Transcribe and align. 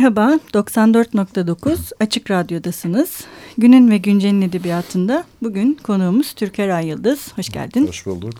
Merhaba, 0.00 0.38
94.9 0.54 1.92
Açık 2.00 2.30
Radyo'dasınız. 2.30 3.24
Günün 3.58 3.90
ve 3.90 3.98
Güncel'in 3.98 4.42
edebiyatında 4.42 5.24
bugün 5.42 5.78
konuğumuz 5.82 6.32
Türker 6.32 6.68
Ay 6.68 6.86
Yıldız. 6.86 7.32
Hoş 7.36 7.48
geldin. 7.48 7.86
Hoş 7.86 8.06
bulduk. 8.06 8.32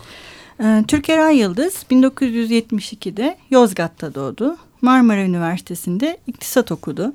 Ee, 0.63 0.83
Türker 0.87 1.17
Ay 1.17 1.37
Yıldız 1.37 1.85
1972'de 1.91 3.37
Yozgat'ta 3.49 4.15
doğdu. 4.15 4.57
Marmara 4.81 5.23
Üniversitesi'nde 5.23 6.17
iktisat 6.27 6.71
okudu. 6.71 7.13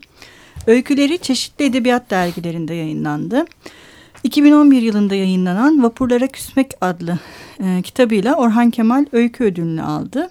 Öyküleri 0.66 1.18
çeşitli 1.18 1.64
edebiyat 1.64 2.10
dergilerinde 2.10 2.74
yayınlandı. 2.74 3.44
2011 4.24 4.82
yılında 4.82 5.14
yayınlanan 5.14 5.82
Vapurlara 5.82 6.26
Küsmek 6.26 6.70
adlı 6.80 7.18
e, 7.60 7.82
kitabıyla 7.82 8.34
Orhan 8.34 8.70
Kemal 8.70 9.06
Öykü 9.12 9.44
Ödülünü 9.44 9.82
aldı. 9.82 10.30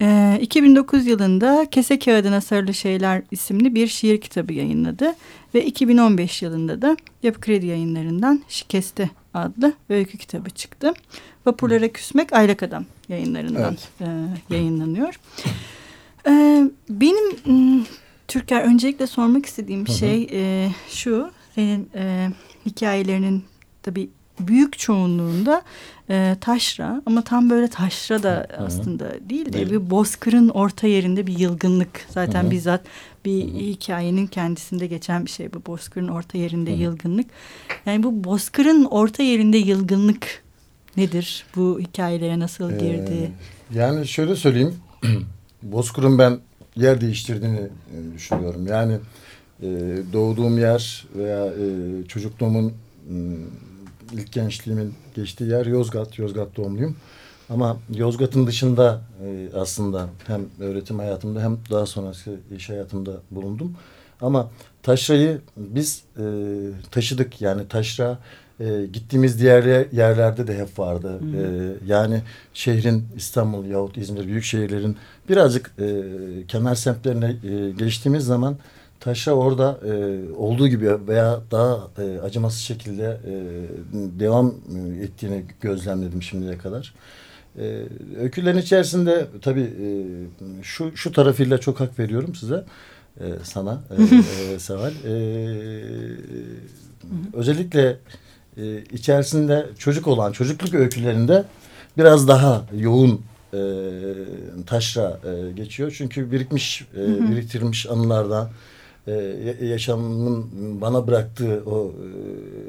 E, 0.00 0.38
2009 0.40 1.06
yılında 1.06 1.66
Kese 1.70 1.98
Kağıdına 1.98 2.40
Sarılı 2.40 2.74
Şeyler 2.74 3.22
isimli 3.30 3.74
bir 3.74 3.86
şiir 3.86 4.20
kitabı 4.20 4.52
yayınladı. 4.52 5.14
Ve 5.54 5.64
2015 5.64 6.42
yılında 6.42 6.82
da 6.82 6.96
Yapı 7.22 7.40
Kredi 7.40 7.66
yayınlarından 7.66 8.42
Şikeste 8.48 9.10
adlı 9.34 9.72
öykü 9.88 10.18
kitabı 10.18 10.50
çıktı. 10.50 10.94
Vapurlara 11.46 11.88
Küsmek 11.88 12.32
Aylak 12.32 12.62
Adam 12.62 12.84
yayınlarından 13.08 13.76
evet. 14.00 14.10
e, 14.50 14.54
yayınlanıyor. 14.54 15.20
E, 16.26 16.64
benim 16.90 17.84
Türker 18.28 18.62
öncelikle 18.62 19.06
sormak 19.06 19.46
istediğim 19.46 19.88
hı 19.88 19.92
hı. 19.92 19.96
şey 19.96 20.28
e, 20.32 20.68
şu. 20.88 21.30
Senin 21.54 21.90
e, 21.94 22.28
hikayelerinin 22.66 23.44
tabii 23.82 24.10
büyük 24.48 24.78
çoğunluğunda 24.78 25.62
e, 26.10 26.36
taşra 26.40 27.02
ama 27.06 27.24
tam 27.24 27.50
böyle 27.50 27.68
taşra 27.68 28.22
da 28.22 28.46
Hı 28.50 28.62
-hı. 28.62 28.66
aslında 28.66 29.30
değil 29.30 29.46
de 29.46 29.52
değil. 29.52 29.70
bir 29.70 29.90
bozkırın 29.90 30.48
orta 30.48 30.86
yerinde 30.86 31.26
bir 31.26 31.38
yılgınlık 31.38 32.06
zaten 32.08 32.42
Hı 32.42 32.46
-hı. 32.46 32.50
bizzat 32.50 32.80
bir 33.24 33.44
Hı 33.44 33.48
-hı. 33.48 33.58
hikayenin 33.58 34.26
kendisinde 34.26 34.86
geçen 34.86 35.24
bir 35.24 35.30
şey 35.30 35.52
bu 35.52 35.66
bozkırın 35.66 36.08
orta 36.08 36.38
yerinde 36.38 36.70
Hı 36.70 36.74
-hı. 36.74 36.78
yılgınlık. 36.78 37.26
Yani 37.86 38.02
bu 38.02 38.24
bozkırın 38.24 38.84
orta 38.84 39.22
yerinde 39.22 39.56
yılgınlık 39.56 40.42
nedir? 40.96 41.44
Bu 41.56 41.80
hikayelere 41.80 42.38
nasıl 42.38 42.70
girdi? 42.70 43.32
Ee, 43.74 43.78
yani 43.78 44.08
şöyle 44.08 44.36
söyleyeyim. 44.36 44.74
bozkırın 45.62 46.18
ben 46.18 46.38
yer 46.76 47.00
değiştirdiğini 47.00 47.60
e, 47.60 48.14
düşünüyorum. 48.14 48.66
Yani 48.66 48.98
e, 49.62 49.68
doğduğum 50.12 50.58
yer 50.58 51.06
veya 51.16 51.46
e, 51.46 51.64
çocukluğumun 52.08 52.72
ilk 54.12 54.32
gençliğimin 54.32 54.94
geçtiği 55.14 55.50
yer 55.50 55.66
Yozgat. 55.66 56.18
Yozgat 56.18 56.56
doğumluyum. 56.56 56.96
Ama 57.50 57.76
Yozgat'ın 57.94 58.46
dışında 58.46 59.00
e, 59.24 59.56
aslında 59.56 60.08
hem 60.26 60.40
öğretim 60.60 60.98
hayatımda 60.98 61.42
hem 61.42 61.58
daha 61.70 61.86
sonrası 61.86 62.36
iş 62.56 62.68
hayatımda 62.68 63.12
bulundum. 63.30 63.76
Ama 64.20 64.50
taşrayı 64.82 65.40
biz 65.56 66.02
e, 66.18 66.24
taşıdık. 66.90 67.40
Yani 67.40 67.68
taşra 67.68 68.18
e, 68.60 68.86
gittiğimiz 68.92 69.40
diğer 69.40 69.92
yerlerde 69.92 70.46
de 70.46 70.58
hep 70.58 70.78
vardı. 70.78 71.20
Hmm. 71.20 71.34
E, 71.34 71.72
yani 71.86 72.22
şehrin 72.54 73.04
İstanbul 73.16 73.64
yahut 73.64 73.96
İzmir 73.96 74.26
büyük 74.26 74.44
şehirlerin 74.44 74.96
birazcık 75.28 75.72
e, 75.78 75.86
kenar 76.48 76.74
semtlerine 76.74 77.36
e, 77.50 77.70
geçtiğimiz 77.70 78.24
zaman 78.24 78.56
taşra 79.00 79.32
orada 79.32 79.80
e, 79.86 79.92
olduğu 80.32 80.68
gibi 80.68 81.08
veya 81.08 81.40
daha 81.50 81.88
e, 81.98 82.18
acımasız 82.20 82.60
şekilde 82.60 83.20
e, 83.26 83.34
devam 84.20 84.54
ettiğini 85.02 85.44
gözlemledim 85.60 86.22
şimdiye 86.22 86.58
kadar. 86.58 86.94
E, 87.58 87.82
öykülerin 88.20 88.58
içerisinde 88.58 89.26
tabii 89.42 89.60
e, 89.60 89.86
şu 90.62 90.96
şu 90.96 91.12
tarafıyla 91.12 91.58
çok 91.58 91.80
hak 91.80 91.98
veriyorum 91.98 92.34
size. 92.34 92.64
E, 93.20 93.24
sana 93.42 93.82
e, 93.90 94.02
e, 94.54 94.58
Seval. 94.58 94.92
E, 95.04 95.14
özellikle 97.32 97.96
e, 98.56 98.84
içerisinde 98.92 99.66
çocuk 99.78 100.06
olan 100.06 100.32
çocukluk 100.32 100.74
öykülerinde 100.74 101.44
biraz 101.98 102.28
daha 102.28 102.66
yoğun 102.76 103.20
e, 103.54 103.60
taşra 104.66 105.20
e, 105.24 105.52
geçiyor. 105.52 105.94
Çünkü 105.96 106.32
birikmiş, 106.32 106.86
e, 106.96 107.30
biriktirilmiş 107.30 107.86
anılardan 107.86 108.50
e, 109.06 109.12
yaşamın 109.62 110.50
bana 110.80 111.06
bıraktığı 111.06 111.62
o 111.66 111.92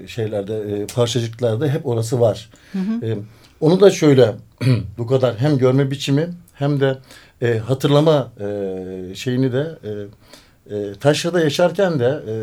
e, 0.03 0.07
şeylerde 0.07 0.55
e, 0.55 0.85
parçacıklarda 0.85 1.67
hep 1.67 1.85
orası 1.85 2.19
var. 2.19 2.49
Hı 2.71 2.79
hı. 2.79 3.05
E, 3.05 3.17
onu 3.59 3.79
da 3.79 3.91
şöyle 3.91 4.35
bu 4.97 5.07
kadar 5.07 5.37
hem 5.37 5.57
görme 5.57 5.91
biçimi 5.91 6.29
hem 6.53 6.79
de 6.79 6.97
e, 7.41 7.57
hatırlama 7.57 8.31
e, 8.39 9.15
şeyini 9.15 9.51
de 9.51 9.77
e, 9.83 9.89
e, 10.75 10.93
Taşra'da 10.93 11.39
yaşarken 11.39 11.99
de 11.99 12.19
e, 12.27 12.35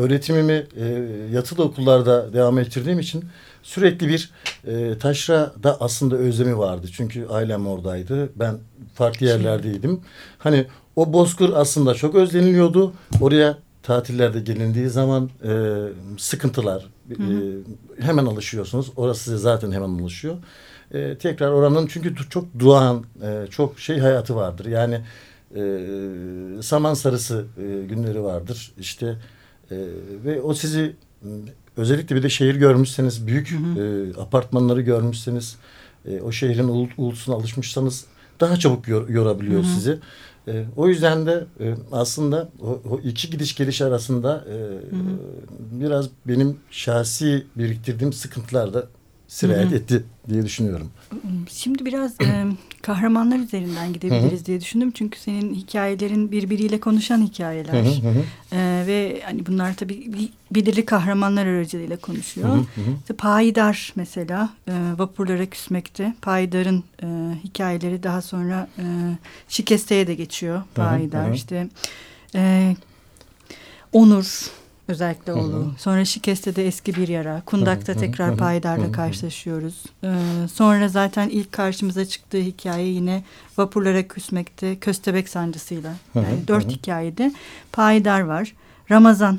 öğretimimi 0.00 0.66
e, 0.76 0.84
yatılı 1.32 1.64
okullarda 1.64 2.32
devam 2.32 2.58
ettirdiğim 2.58 2.98
için 2.98 3.24
sürekli 3.68 4.08
bir 4.08 4.30
e, 4.66 4.98
Taşra'da 4.98 5.80
aslında 5.80 6.16
özlemi 6.16 6.58
vardı. 6.58 6.86
Çünkü 6.92 7.26
ailem 7.26 7.66
oradaydı. 7.66 8.30
Ben 8.36 8.58
farklı 8.94 9.26
yerlerdeydim. 9.26 10.00
Hani 10.38 10.66
o 10.96 11.12
bozkır 11.12 11.52
aslında 11.54 11.94
çok 11.94 12.14
özleniliyordu. 12.14 12.92
Oraya 13.20 13.58
tatillerde 13.82 14.40
gelindiği 14.40 14.88
zaman 14.88 15.30
e, 15.44 15.52
sıkıntılar 16.18 16.86
hı 17.08 17.22
hı. 17.22 17.62
E, 17.98 18.04
hemen 18.04 18.26
alışıyorsunuz. 18.26 18.92
Orası 18.96 19.24
size 19.24 19.36
zaten 19.36 19.72
hemen 19.72 20.02
alışıyor. 20.02 20.36
E, 20.94 21.18
tekrar 21.18 21.50
oranın 21.50 21.86
çünkü 21.86 22.16
çok 22.30 22.58
duan, 22.58 23.04
e, 23.22 23.46
çok 23.50 23.80
şey 23.80 23.98
hayatı 23.98 24.36
vardır. 24.36 24.66
Yani 24.66 25.00
e, 25.54 26.62
saman 26.62 26.94
sarısı 26.94 27.46
e, 27.56 27.86
günleri 27.86 28.22
vardır. 28.22 28.72
İşte 28.78 29.16
e, 29.70 29.76
ve 30.24 30.42
o 30.42 30.54
sizi 30.54 30.96
özellikle 31.78 32.16
bir 32.16 32.22
de 32.22 32.28
şehir 32.28 32.54
görmüşseniz, 32.54 33.26
büyük 33.26 33.50
hı 33.50 33.56
hı. 33.56 33.82
E, 33.82 34.20
apartmanları 34.20 34.80
görmüşseniz, 34.80 35.56
e, 36.08 36.20
o 36.20 36.32
şehrin 36.32 36.68
ul, 36.68 36.88
ulusuna 36.96 37.34
alışmışsanız 37.34 38.04
daha 38.40 38.56
çabuk 38.56 38.88
yor, 38.88 39.08
yorabiliyor 39.08 39.62
hı 39.62 39.66
hı. 39.66 39.70
sizi. 39.70 39.98
E, 40.48 40.64
o 40.76 40.88
yüzden 40.88 41.26
de 41.26 41.44
e, 41.60 41.74
aslında 41.92 42.48
o, 42.60 42.80
o 42.90 43.00
iki 43.04 43.30
gidiş 43.30 43.54
geliş 43.54 43.82
arasında 43.82 44.44
e, 44.48 44.54
hı 44.54 44.96
hı. 44.96 45.18
biraz 45.72 46.08
benim 46.26 46.56
şahsi 46.70 47.46
biriktirdiğim 47.56 48.12
sıkıntılar 48.12 48.74
da 48.74 48.86
sirayet 49.28 49.72
etti 49.72 50.04
diye 50.30 50.44
düşünüyorum. 50.44 50.90
Şimdi 51.50 51.84
biraz 51.84 52.20
e, 52.20 52.46
kahramanlar 52.82 53.38
üzerinden 53.38 53.92
gidebiliriz 53.92 54.46
diye 54.46 54.60
düşündüm. 54.60 54.90
Çünkü 54.90 55.18
senin 55.18 55.54
hikayelerin 55.54 56.32
birbiriyle 56.32 56.80
konuşan 56.80 57.22
hikayeler. 57.22 57.84
E, 58.52 58.84
ve 58.86 59.22
hani 59.24 59.46
bunlar 59.46 59.76
tabii 59.76 60.28
belirli 60.50 60.84
kahramanlar 60.84 61.46
aracılığıyla 61.46 61.96
konuşuyor. 61.96 62.58
İşte 63.00 63.14
Payidar 63.14 63.92
mesela 63.96 64.50
e, 64.68 64.72
vapurlara 64.98 65.46
küsmekte. 65.46 66.14
Payidar'ın 66.22 66.84
e, 67.02 67.06
hikayeleri 67.44 68.02
daha 68.02 68.22
sonra 68.22 68.68
e, 68.78 68.84
Şikeste'ye 69.48 70.06
de 70.06 70.14
geçiyor. 70.14 70.62
Payidar 70.74 71.32
işte... 71.32 71.68
E, 72.34 72.76
Onur 73.92 74.50
Özellikle. 74.88 75.32
Hı 75.32 75.38
hı. 75.38 75.66
Sonra 75.78 76.04
Şikeste'de 76.04 76.66
eski 76.66 76.96
bir 76.96 77.08
yara. 77.08 77.42
Kundak'ta 77.46 77.92
hı 77.92 77.96
hı. 77.96 78.00
tekrar 78.00 78.36
Paydar'la 78.36 78.92
karşılaşıyoruz. 78.92 79.84
Ee, 80.04 80.08
sonra 80.52 80.88
zaten 80.88 81.28
ilk 81.28 81.52
karşımıza 81.52 82.04
çıktığı 82.04 82.38
hikaye 82.38 82.86
yine 82.86 83.24
vapurlara 83.58 84.08
küsmekte 84.08 84.76
Köstebek 84.76 85.28
sancısıyla. 85.28 85.92
Yani 86.14 86.26
hı 86.26 86.30
hı. 86.30 86.48
dört 86.48 86.64
hı. 86.64 86.68
hikayede 86.68 87.32
Paydar 87.72 88.20
var. 88.20 88.54
Ramazan 88.90 89.38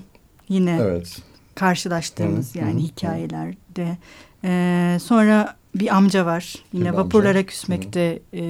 yine 0.49 0.77
evet. 0.81 1.21
karşılaştığımız 1.55 2.55
hı 2.55 2.59
hı. 2.59 2.63
yani 2.63 2.83
hikayelerde. 2.83 3.97
Ee, 4.43 4.97
sonra 5.01 5.55
bir 5.75 5.95
amca 5.95 6.25
var. 6.25 6.55
Yine 6.73 6.91
bir 6.91 6.97
vapurlara 6.97 7.29
amca. 7.29 7.45
küsmekte 7.45 8.19
e, 8.33 8.43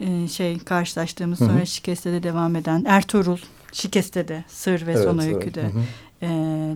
e, 0.00 0.28
şey 0.28 0.58
karşılaştığımız 0.58 1.40
hı 1.40 1.44
hı. 1.44 1.48
sonra 1.48 1.64
Şikeste'de 1.64 2.22
devam 2.22 2.56
eden 2.56 2.84
Ertuğrul 2.84 3.38
Şikeste'de 3.72 4.44
Sır 4.48 4.86
ve 4.86 4.92
evet, 4.92 5.04
Son 5.04 5.18
Öykü'de 5.18 5.60
evet. 5.60 5.74
E, 6.22 6.28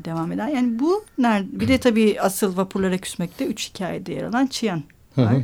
devam 0.04 0.32
eden. 0.32 0.48
Yani 0.48 0.78
bu 0.78 1.04
nerede? 1.18 1.60
Bir 1.60 1.68
de 1.68 1.78
tabii 1.78 2.20
asıl 2.20 2.56
vapurlara 2.56 2.98
küsmekte 2.98 3.46
üç 3.46 3.70
hikayede 3.70 4.12
yer 4.12 4.22
alan 4.22 4.46
Çiyan 4.46 4.82
var. 5.16 5.34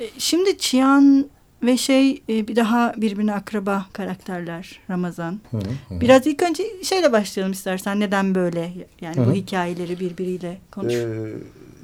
E, 0.00 0.06
şimdi 0.18 0.58
Çiyan 0.58 1.26
ve 1.62 1.76
şey 1.76 2.22
e, 2.28 2.48
bir 2.48 2.56
daha 2.56 2.94
birbirine 2.96 3.34
akraba 3.34 3.86
karakterler 3.92 4.80
Ramazan. 4.90 5.40
Biraz 5.90 6.26
ilk 6.26 6.42
önce 6.42 6.64
şeyle 6.82 7.12
başlayalım 7.12 7.52
istersen. 7.52 8.00
Neden 8.00 8.34
böyle? 8.34 8.72
Yani 9.00 9.16
bu 9.26 9.32
hikayeleri 9.32 10.00
birbiriyle 10.00 10.58
konuş. 10.70 10.94
Ee, 10.94 11.32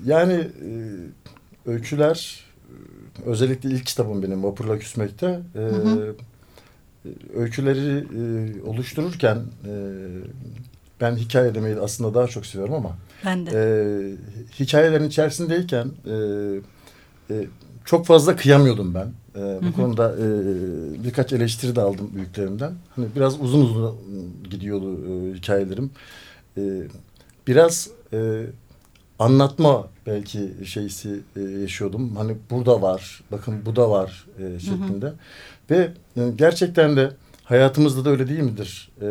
yani 0.04 0.32
e, 0.32 0.70
öyküler 1.66 2.44
özellikle 3.26 3.70
ilk 3.70 3.86
kitabım 3.86 4.22
benim 4.22 4.44
Vapurla 4.44 4.78
Küsmek'te. 4.78 5.40
E, 5.54 5.58
hı 5.58 5.66
hı 5.66 6.16
öyküleri 7.34 7.98
e, 7.98 8.62
oluştururken 8.62 9.36
e, 9.36 9.72
ben 11.00 11.16
hikaye 11.16 11.54
demeyi 11.54 11.76
aslında 11.76 12.14
daha 12.14 12.26
çok 12.26 12.46
seviyorum 12.46 12.74
ama 12.74 12.96
ben 13.24 13.46
de. 13.46 13.50
E, 13.50 13.60
hikayelerin 14.60 15.08
içerisindeyken 15.08 15.90
e, 16.06 16.14
e, 17.34 17.46
çok 17.84 18.06
fazla 18.06 18.36
kıyamıyordum 18.36 18.94
ben. 18.94 19.12
E, 19.36 19.40
bu 19.62 19.66
hı 19.66 19.68
hı. 19.68 19.72
konuda 19.72 20.16
e, 20.16 20.24
birkaç 21.04 21.32
eleştiri 21.32 21.76
de 21.76 21.80
aldım 21.80 22.10
büyüklerimden. 22.14 22.72
Hani 22.96 23.06
biraz 23.16 23.40
uzun 23.40 23.60
uzun 23.64 23.96
gidiyordu 24.50 24.98
e, 25.06 25.34
hikayelerim. 25.34 25.90
E, 26.56 26.62
biraz 27.46 27.90
e, 28.12 28.46
anlatma 29.20 29.88
belki 30.06 30.50
şeysi 30.64 31.20
e, 31.36 31.40
yaşıyordum. 31.40 32.16
Hani 32.16 32.36
burada 32.50 32.82
var, 32.82 33.22
bakın 33.32 33.66
bu 33.66 33.76
da 33.76 33.90
var 33.90 34.26
e, 34.38 34.58
şeklinde. 34.58 35.06
Hı 35.06 35.10
hı. 35.10 35.14
Ve 35.70 35.92
e, 36.16 36.30
gerçekten 36.36 36.96
de 36.96 37.10
hayatımızda 37.44 38.04
da 38.04 38.10
öyle 38.10 38.28
değil 38.28 38.40
midir? 38.40 38.90
E, 39.02 39.06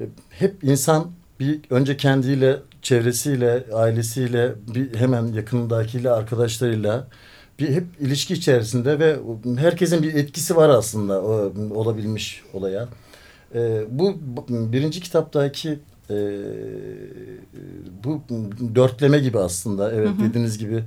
e, 0.00 0.04
hep 0.30 0.64
insan 0.64 1.10
bir 1.40 1.60
önce 1.70 1.96
kendiyle, 1.96 2.56
çevresiyle, 2.82 3.64
ailesiyle, 3.74 4.54
bir 4.74 4.94
hemen 4.94 5.26
yakındakiyle, 5.26 6.10
arkadaşlarıyla 6.10 7.08
bir 7.58 7.68
hep 7.68 7.84
ilişki 8.00 8.34
içerisinde 8.34 8.98
ve 8.98 9.16
herkesin 9.56 10.02
bir 10.02 10.14
etkisi 10.14 10.56
var 10.56 10.68
aslında 10.68 11.22
o, 11.22 11.52
olabilmiş 11.74 12.42
olaya. 12.52 12.88
E, 13.54 13.82
bu 13.90 14.16
birinci 14.48 15.00
kitaptaki 15.00 15.78
e, 16.10 16.16
bu 18.04 18.22
dörtleme 18.74 19.18
gibi 19.18 19.38
aslında 19.38 19.92
evet 19.92 20.08
hı 20.08 20.12
hı. 20.12 20.28
dediğiniz 20.28 20.58
gibi 20.58 20.84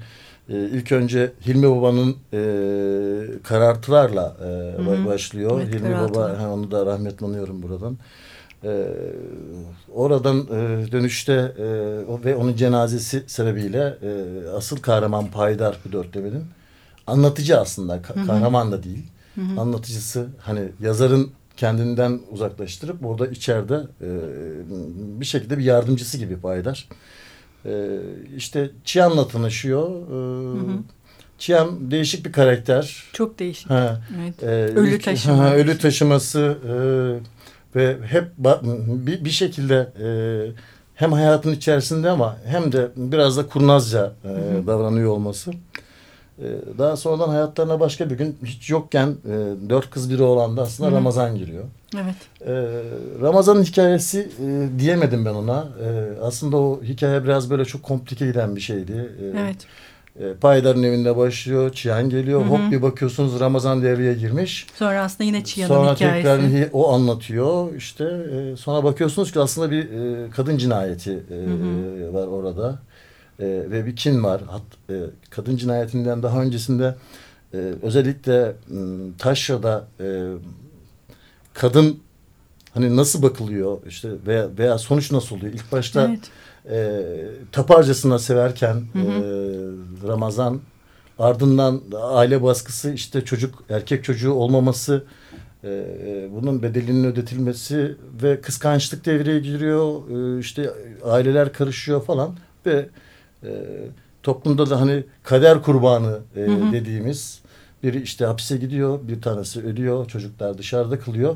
e, 0.49 0.53
ilk 0.59 0.91
önce 0.91 1.31
Hilmi 1.45 1.69
Baba'nın 1.69 2.15
e, 2.33 2.39
karartılarla 3.43 4.37
e, 4.41 4.45
hı 4.45 4.81
hı. 4.81 5.05
başlıyor. 5.05 5.61
Evet, 5.61 5.73
Hilmi. 5.73 5.95
Baba 5.95 6.49
onu 6.53 6.71
da 6.71 6.85
rahmetle 6.85 7.25
anıyorum 7.25 7.61
buradan. 7.63 7.97
E, 8.63 8.87
oradan 9.93 10.37
e, 10.37 10.91
dönüşte 10.91 11.33
e, 11.33 11.65
ve 12.25 12.35
onun 12.35 12.55
cenazesi 12.55 13.23
sebebiyle 13.27 13.97
e, 14.01 14.11
asıl 14.57 14.77
kahraman 14.77 15.27
Paydar 15.27 15.77
bu 15.85 15.91
dörtlemenin 15.91 16.43
anlatıcı 17.07 17.59
aslında 17.59 17.97
ka- 17.97 18.25
kahraman 18.27 18.71
da 18.71 18.83
değil. 18.83 19.03
Hı 19.35 19.41
hı. 19.41 19.61
Anlatıcısı 19.61 20.27
hani 20.39 20.61
yazarın 20.81 21.31
kendinden 21.57 22.19
uzaklaştırıp 22.29 23.05
orada 23.05 23.27
içeride 23.27 23.75
e, 24.01 24.09
bir 25.19 25.25
şekilde 25.25 25.57
bir 25.57 25.63
yardımcısı 25.63 26.17
gibi 26.17 26.37
Paydar. 26.37 26.87
E, 27.65 27.99
işte 28.37 28.71
Çiyan'la 28.83 29.27
tanışıyor. 29.27 29.89
E, 29.89 30.13
hı 30.59 30.71
hı. 30.71 30.77
Çiyan 31.39 31.91
değişik 31.91 32.25
bir 32.25 32.31
karakter. 32.31 33.03
Çok 33.13 33.39
değişik. 33.39 33.69
Ha, 33.69 34.01
evet. 34.21 34.43
e, 34.43 34.79
ölü 34.79 34.99
taşıması. 34.99 35.41
Ha, 35.41 35.55
ölü 35.55 35.77
taşıması 35.77 36.57
e, 36.67 36.73
ve 37.75 37.97
hep 38.07 38.25
bir, 38.77 39.25
bir 39.25 39.29
şekilde 39.29 39.89
e, 40.03 40.07
hem 40.95 41.11
hayatın 41.13 41.51
içerisinde 41.51 42.09
ama 42.09 42.37
hem 42.45 42.71
de 42.71 42.91
biraz 42.95 43.37
da 43.37 43.47
kurnazca 43.47 44.13
e, 44.23 44.27
hı 44.27 44.33
hı. 44.33 44.67
davranıyor 44.67 45.11
olması. 45.11 45.51
Ee, 46.39 46.43
daha 46.77 46.97
sonradan 46.97 47.29
hayatlarına 47.29 47.79
başka 47.79 48.09
bir 48.09 48.17
gün 48.17 48.37
hiç 48.45 48.69
yokken 48.69 49.07
e, 49.07 49.69
dört 49.69 49.89
kız 49.89 50.09
biri 50.09 50.23
olan 50.23 50.57
da 50.57 50.61
aslında 50.61 50.89
Hı 50.89 50.93
-hı. 50.93 50.95
Ramazan 50.95 51.35
giriyor. 51.35 51.63
Evet. 51.95 52.15
E, 52.41 52.53
Ramazan'ın 53.21 53.63
hikayesi 53.63 54.29
e, 54.45 54.79
diyemedim 54.79 55.25
ben 55.25 55.33
ona. 55.33 55.67
E, 55.83 56.19
aslında 56.21 56.57
o 56.57 56.83
hikaye 56.83 57.23
biraz 57.23 57.49
böyle 57.49 57.65
çok 57.65 57.83
komplike 57.83 58.27
giden 58.27 58.55
bir 58.55 58.61
şeydi. 58.61 59.11
Evet. 59.37 59.55
E, 60.19 60.33
Paydar'ın 60.33 60.83
evinde 60.83 61.17
başlıyor, 61.17 61.73
Çiyan 61.73 62.09
geliyor. 62.09 62.41
Hı 62.41 62.45
-hı. 62.45 62.49
Hop 62.49 62.71
bir 62.71 62.81
bakıyorsunuz 62.81 63.39
Ramazan 63.39 63.81
devreye 63.81 64.13
girmiş. 64.13 64.67
Sonra 64.75 65.01
aslında 65.01 65.23
yine 65.23 65.43
Çiyan'ın 65.43 65.73
sonra 65.73 65.93
hikayesi. 65.93 66.27
Sonra 66.27 66.41
tekrar 66.41 66.69
o 66.73 66.93
anlatıyor. 66.93 67.75
İşte 67.75 68.03
e, 68.03 68.57
sonra 68.57 68.83
bakıyorsunuz 68.83 69.31
ki 69.31 69.39
aslında 69.39 69.71
bir 69.71 69.83
e, 69.83 70.29
kadın 70.29 70.57
cinayeti 70.57 71.11
e, 71.11 71.33
Hı 71.33 71.35
-hı. 71.35 72.13
var 72.13 72.27
orada 72.27 72.79
e, 73.41 73.45
ve 73.45 73.85
bir 73.85 73.95
kin 73.95 74.23
var. 74.23 74.41
Hat, 74.41 74.61
e, 74.89 74.95
kadın 75.29 75.57
cinayetinden 75.57 76.23
daha 76.23 76.41
öncesinde 76.41 76.95
e, 77.53 77.57
özellikle 77.81 78.41
e, 78.45 78.77
Taşra'da 79.17 79.87
e, 79.99 80.05
kadın 81.53 81.99
hani 82.73 82.95
nasıl 82.95 83.21
bakılıyor 83.21 83.77
işte 83.87 84.09
veya, 84.27 84.57
veya 84.57 84.77
sonuç 84.77 85.11
nasıl 85.11 85.35
oluyor? 85.37 85.53
İlk 85.53 85.71
başta 85.71 86.09
evet. 86.09 86.31
e, 86.69 87.01
taparcasına 87.51 88.19
severken 88.19 88.83
hı 88.93 88.99
hı. 88.99 89.11
E, 89.11 90.07
Ramazan 90.07 90.61
ardından 91.19 91.81
aile 92.01 92.43
baskısı 92.43 92.93
işte 92.93 93.25
çocuk 93.25 93.63
erkek 93.69 94.03
çocuğu 94.03 94.33
olmaması 94.33 95.03
e, 95.63 95.85
bunun 96.31 96.63
bedelinin 96.63 97.03
ödetilmesi 97.03 97.95
ve 98.23 98.41
kıskançlık 98.41 99.05
devreye 99.05 99.39
giriyor 99.39 100.01
e, 100.09 100.39
işte 100.39 100.71
aileler 101.03 101.53
karışıyor 101.53 102.03
falan 102.05 102.35
ve 102.65 102.89
e, 103.43 103.49
toplumda 104.23 104.69
da 104.69 104.81
hani 104.81 105.03
kader 105.23 105.61
kurbanı 105.61 106.19
e, 106.35 106.39
hı 106.39 106.51
hı. 106.51 106.71
dediğimiz 106.71 107.41
biri 107.83 108.01
işte 108.01 108.25
hapise 108.25 108.57
gidiyor, 108.57 108.99
bir 109.07 109.21
tanesi 109.21 109.61
ölüyor, 109.61 110.07
çocuklar 110.07 110.57
dışarıda 110.57 110.99
kalıyor. 110.99 111.35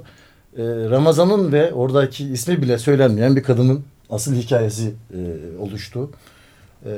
E, 0.58 0.64
Ramazan'ın 0.66 1.52
ve 1.52 1.74
oradaki 1.74 2.26
ismi 2.26 2.62
bile 2.62 2.78
söylenmeyen 2.78 3.36
bir 3.36 3.44
kadının 3.44 3.84
asıl 4.10 4.36
hikayesi 4.36 4.94
e, 5.14 5.20
oluştu. 5.60 6.10
E, 6.86 6.92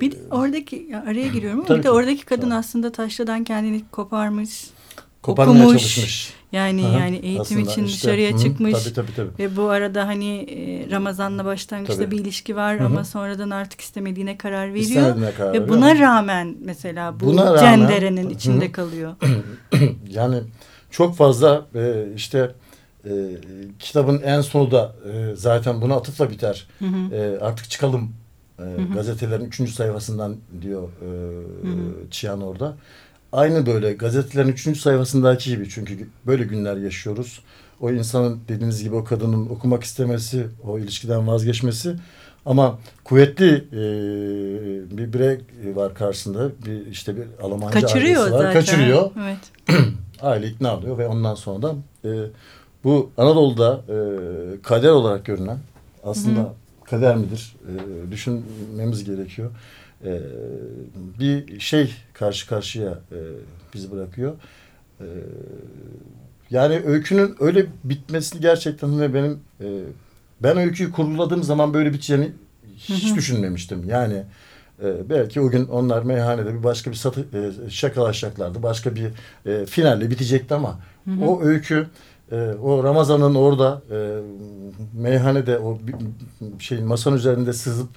bir 0.00 0.12
de 0.12 0.16
oradaki 0.30 0.96
araya 1.06 1.28
giriyorum 1.28 1.64
ama 1.66 1.78
bir 1.78 1.82
de 1.82 1.90
oradaki 1.90 2.24
kadın 2.24 2.42
tamam. 2.42 2.58
aslında 2.58 2.92
taşradan 2.92 3.44
kendini 3.44 3.82
koparmış 3.90 4.70
koparmaya 5.22 5.64
okumuş. 5.64 5.82
çalışmış. 5.82 6.34
Yani 6.52 6.86
Aha, 6.86 6.98
yani 6.98 7.16
eğitim 7.16 7.58
için 7.58 7.84
işte, 7.84 8.08
dışarıya 8.08 8.32
hı, 8.32 8.38
çıkmış. 8.38 8.72
Tabii, 8.72 8.94
tabii, 8.94 9.14
tabii. 9.16 9.30
Ve 9.38 9.56
bu 9.56 9.68
arada 9.68 10.06
hani 10.06 10.36
e, 10.36 10.90
Ramazan'la 10.90 11.44
başlangıçta 11.44 12.04
tabii. 12.04 12.10
bir 12.10 12.20
ilişki 12.20 12.56
var 12.56 12.78
hı 12.78 12.82
hı. 12.82 12.86
ama 12.86 13.04
sonradan 13.04 13.50
artık 13.50 13.80
istemediğine 13.80 14.38
karar 14.38 14.68
veriyor. 14.68 14.84
İstemediğine 14.84 15.32
karar 15.32 15.52
ve 15.52 15.68
buna 15.68 15.98
rağmen 15.98 16.56
mesela 16.64 17.20
bu 17.20 17.26
buna 17.26 17.58
cenderenin 17.58 18.16
rağmen, 18.16 18.34
içinde 18.34 18.68
hı. 18.68 18.72
kalıyor. 18.72 19.12
yani 20.08 20.40
çok 20.90 21.16
fazla 21.16 21.66
e, 21.74 22.06
işte 22.16 22.50
e, 23.04 23.10
kitabın 23.78 24.22
en 24.22 24.40
sonu 24.40 24.70
da 24.70 24.94
e, 25.12 25.36
zaten 25.36 25.82
buna 25.82 25.94
atıfla 25.94 26.30
biter. 26.30 26.66
Hı 26.78 26.84
hı. 26.84 27.14
E, 27.14 27.38
artık 27.40 27.70
çıkalım 27.70 28.12
e, 28.58 28.62
hı 28.62 28.66
hı. 28.66 28.94
gazetelerin 28.94 29.44
üçüncü 29.44 29.72
sayfasından 29.72 30.36
diyor 30.62 30.88
e, 31.02 31.06
hı 31.66 31.72
hı. 31.72 32.10
Çiyan 32.10 32.42
orada 32.42 32.76
aynı 33.32 33.66
böyle 33.66 33.92
gazetelerin 33.92 34.48
üçüncü 34.48 34.80
sayfasındaki 34.80 35.50
gibi 35.50 35.68
çünkü 35.68 36.08
böyle 36.26 36.44
günler 36.44 36.76
yaşıyoruz. 36.76 37.40
O 37.80 37.90
insanın 37.90 38.40
dediğiniz 38.48 38.82
gibi 38.82 38.94
o 38.94 39.04
kadının 39.04 39.48
okumak 39.48 39.84
istemesi, 39.84 40.46
o 40.64 40.78
ilişkiden 40.78 41.26
vazgeçmesi 41.26 41.96
ama 42.46 42.78
kuvvetli 43.04 43.54
e, 43.72 43.82
bir 44.96 45.12
birey 45.12 45.40
var 45.74 45.94
karşısında. 45.94 46.50
Bir 46.66 46.86
işte 46.86 47.16
bir 47.16 47.24
Almancı 47.42 47.80
Kaçırıyor 47.80 48.20
ailesi 48.20 48.34
var. 48.34 48.38
Zaten. 48.38 48.52
Kaçırıyor. 48.52 49.10
Evet. 49.22 49.38
Aile 50.22 50.46
ikna 50.46 50.70
alıyor 50.70 50.98
ve 50.98 51.06
ondan 51.06 51.34
sonra 51.34 51.62
da 51.62 51.74
e, 52.04 52.10
bu 52.84 53.10
Anadolu'da 53.16 53.80
e, 53.88 53.96
kader 54.62 54.88
olarak 54.88 55.24
görünen 55.24 55.58
aslında 56.04 56.40
Hı 56.40 56.44
-hı. 56.44 56.90
kader 56.90 57.16
midir 57.16 57.56
e, 57.68 58.10
düşünmemiz 58.10 59.04
gerekiyor 59.04 59.50
e, 60.04 60.20
bir 61.20 61.60
şey 61.60 61.94
karşı 62.12 62.48
karşıya 62.48 62.90
e, 62.90 63.18
bizi 63.74 63.90
bırakıyor. 63.90 64.34
E, 65.00 65.06
yani 66.50 66.82
öykünün 66.86 67.36
öyle 67.40 67.66
bitmesini 67.84 68.40
gerçekten 68.40 68.98
de 68.98 69.14
benim 69.14 69.40
e, 69.60 69.66
ben 70.42 70.56
öyküyü 70.56 70.92
kuruladığım 70.92 71.42
zaman 71.42 71.74
böyle 71.74 71.92
biteceğini 71.92 72.32
hiç 72.76 73.16
düşünmemiştim. 73.16 73.88
Yani 73.88 74.22
e, 74.82 75.10
belki 75.10 75.40
o 75.40 75.50
gün 75.50 75.66
onlar 75.66 76.02
meyhanede 76.02 76.54
bir 76.54 76.62
başka 76.62 76.90
bir 76.90 76.96
satı 76.96 77.20
e, 77.20 77.70
şakalaşacaklardı. 77.70 78.62
Başka 78.62 78.94
bir 78.94 79.10
e, 79.46 79.66
finalle 79.66 80.10
bitecekti 80.10 80.54
ama 80.54 80.78
o 81.22 81.42
öykü 81.42 81.86
e, 82.32 82.36
o 82.36 82.84
Ramazan'ın 82.84 83.34
orada 83.34 83.82
e, 83.90 84.18
meyhanede 84.94 85.58
o 85.58 85.78
şeyin 86.58 86.86
masanın 86.86 87.16
üzerinde 87.16 87.52
sızıp 87.52 87.88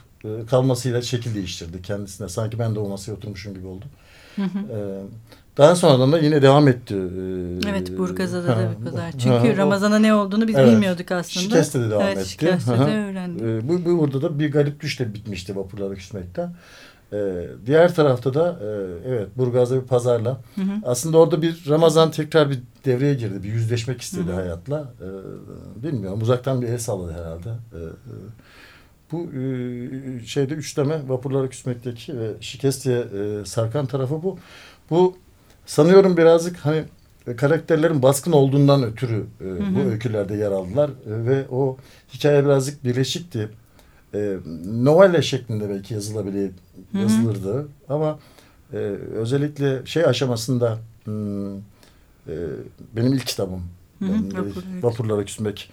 kalmasıyla 0.50 1.02
şekil 1.02 1.36
değiştirdi 1.36 1.82
kendisine. 1.82 2.30
Sanki 2.30 2.60
ben 2.60 2.76
de 2.76 2.80
o 2.80 2.90
masaya 2.90 3.14
oturmuşum 3.14 3.54
gibi 3.54 3.68
oldu. 3.68 3.86
Hı 4.36 4.42
hı. 4.42 4.60
E, 4.60 4.78
daha 5.58 5.76
sonradan 5.76 6.12
da 6.12 6.20
yine 6.20 6.42
devam 6.42 6.68
etti. 6.68 6.96
E, 6.96 7.70
evet 7.70 7.98
Burgazada 7.98 8.48
da 8.48 8.72
bir 8.80 8.86
pazar. 8.86 9.12
Çünkü 9.12 9.58
Ramazan'a 9.58 10.00
ne 10.00 10.14
olduğunu 10.14 10.48
biz 10.48 10.56
evet, 10.56 10.72
bilmiyorduk 10.72 11.12
aslında. 11.12 11.44
Şikeste 11.44 11.82
de 11.82 11.90
devam 11.90 12.02
evet, 12.02 12.18
etti. 12.18 12.30
Şikeste 12.30 12.72
de 12.72 13.06
öğrendik. 13.10 13.70
bu, 13.70 13.86
bu 13.86 14.00
burada 14.00 14.22
da 14.22 14.40
bir 14.40 14.52
garip 14.52 14.80
düşle 14.80 15.14
bitmişti 15.14 15.56
vapurlara 15.56 15.96
küsmekten. 15.96 16.56
Ee, 17.14 17.48
diğer 17.66 17.96
tarafta 17.96 18.34
da 18.34 18.60
e, 18.62 18.68
evet 19.10 19.28
Burgaz'da 19.38 19.82
bir 19.82 19.88
pazarla. 19.88 20.42
Hı 20.56 20.62
hı. 20.62 20.72
Aslında 20.86 21.18
orada 21.18 21.42
bir 21.42 21.64
Ramazan 21.70 22.12
tekrar 22.12 22.50
bir 22.50 22.60
devreye 22.86 23.14
girdi. 23.14 23.44
Bir 23.44 23.50
yüzleşmek 23.50 24.02
istedi 24.02 24.30
hı 24.30 24.32
hı. 24.32 24.36
hayatla. 24.36 24.94
Ee, 25.02 25.84
bilmiyorum 25.84 26.22
uzaktan 26.22 26.62
bir 26.62 26.68
el 26.68 26.78
salladı 26.78 27.14
herhalde. 27.14 27.50
Ee, 27.50 27.78
bu 29.12 29.24
e, 29.24 30.26
şeyde 30.26 30.54
üçleme 30.54 31.10
vapurlara 31.10 31.50
küsmekteki 31.50 32.20
ve 32.20 32.32
şikestiye 32.40 33.00
e, 33.00 33.46
sarkan 33.46 33.86
tarafı 33.86 34.24
bu. 34.24 34.40
Bu 34.90 35.18
sanıyorum 35.66 36.18
birazcık 36.18 36.58
hani 36.58 36.84
karakterlerin 37.38 38.02
baskın 38.02 38.32
olduğundan 38.32 38.84
ötürü 38.84 39.26
e, 39.42 39.44
hı 39.44 39.50
hı. 39.50 39.76
bu 39.76 39.80
öykülerde 39.80 40.36
yer 40.36 40.52
aldılar 40.52 40.90
e, 40.90 41.26
ve 41.26 41.46
o 41.52 41.78
hikaye 42.14 42.46
birazcık 42.46 42.84
birleşikti. 42.84 43.50
E, 44.14 44.38
novelle 44.66 45.22
şeklinde 45.22 45.70
belki 45.70 45.94
yazılabilir 45.94 46.52
yazılırdı 46.94 47.54
hı 47.54 47.60
hı. 47.60 47.68
ama 47.90 48.20
e, 48.74 48.78
özellikle 49.16 49.86
şey 49.86 50.06
aşamasında 50.06 50.78
hmm, 51.04 51.58
e, 51.58 52.34
benim 52.96 53.14
ilk 53.14 53.28
kitabım. 53.28 53.64
Hı 54.00 54.06
hı, 54.06 54.26
Vapur, 54.26 54.44
evet. 54.44 54.84
Vapurlara 54.84 55.26
Küsmek. 55.26 55.70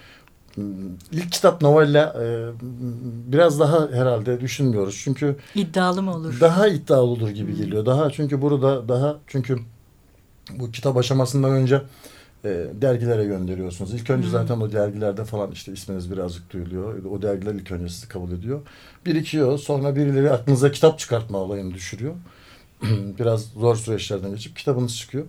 İlk 1.12 1.32
kitap 1.32 1.62
novella 1.62 2.16
e, 2.23 2.47
biraz 3.32 3.61
daha 3.61 3.88
herhalde 3.92 4.40
düşünmüyoruz. 4.40 5.00
Çünkü 5.04 5.37
İddialı 5.54 6.02
mı 6.02 6.14
olur? 6.16 6.40
daha 6.40 6.68
iddialı 6.68 7.02
olur 7.02 7.28
gibi 7.28 7.52
Hmm. 7.52 7.59
geliyor. 7.64 7.87
Daha 7.87 8.11
çünkü 8.11 8.42
burada 8.42 8.88
daha 8.88 9.18
çünkü 9.26 9.59
bu 10.59 10.71
kitap 10.71 10.97
aşamasından 10.97 11.50
önce 11.50 11.82
e, 12.44 12.66
dergilere 12.82 13.25
gönderiyorsunuz. 13.25 13.94
İlk 13.94 14.11
önce 14.11 14.25
Hmm. 14.26 14.32
zaten 14.32 14.61
o 14.61 14.73
dergilerde 14.73 15.25
falan 15.25 15.50
işte 15.50 15.73
isminiz 15.73 16.11
birazcık 16.12 16.52
duyuluyor. 16.52 17.04
O 17.04 17.23
dergiler 17.23 17.54
ilk 17.54 17.71
önce 17.73 17.88
sizi 17.88 18.09
kabul 18.09 18.32
ediyor. 18.32 18.61
Birikiyor. 19.06 19.59
Sonra 19.59 19.97
birileri 19.97 20.30
aklınıza 20.30 20.71
kitap 20.73 20.99
çıkartma 20.99 21.38
olayını 21.38 21.75
düşürüyor. 21.75 22.14
Biraz 23.18 23.42
zor 23.44 23.76
süreçlerden 23.76 24.30
geçip 24.30 24.56
kitabınız 24.56 24.97
çıkıyor. 24.97 25.25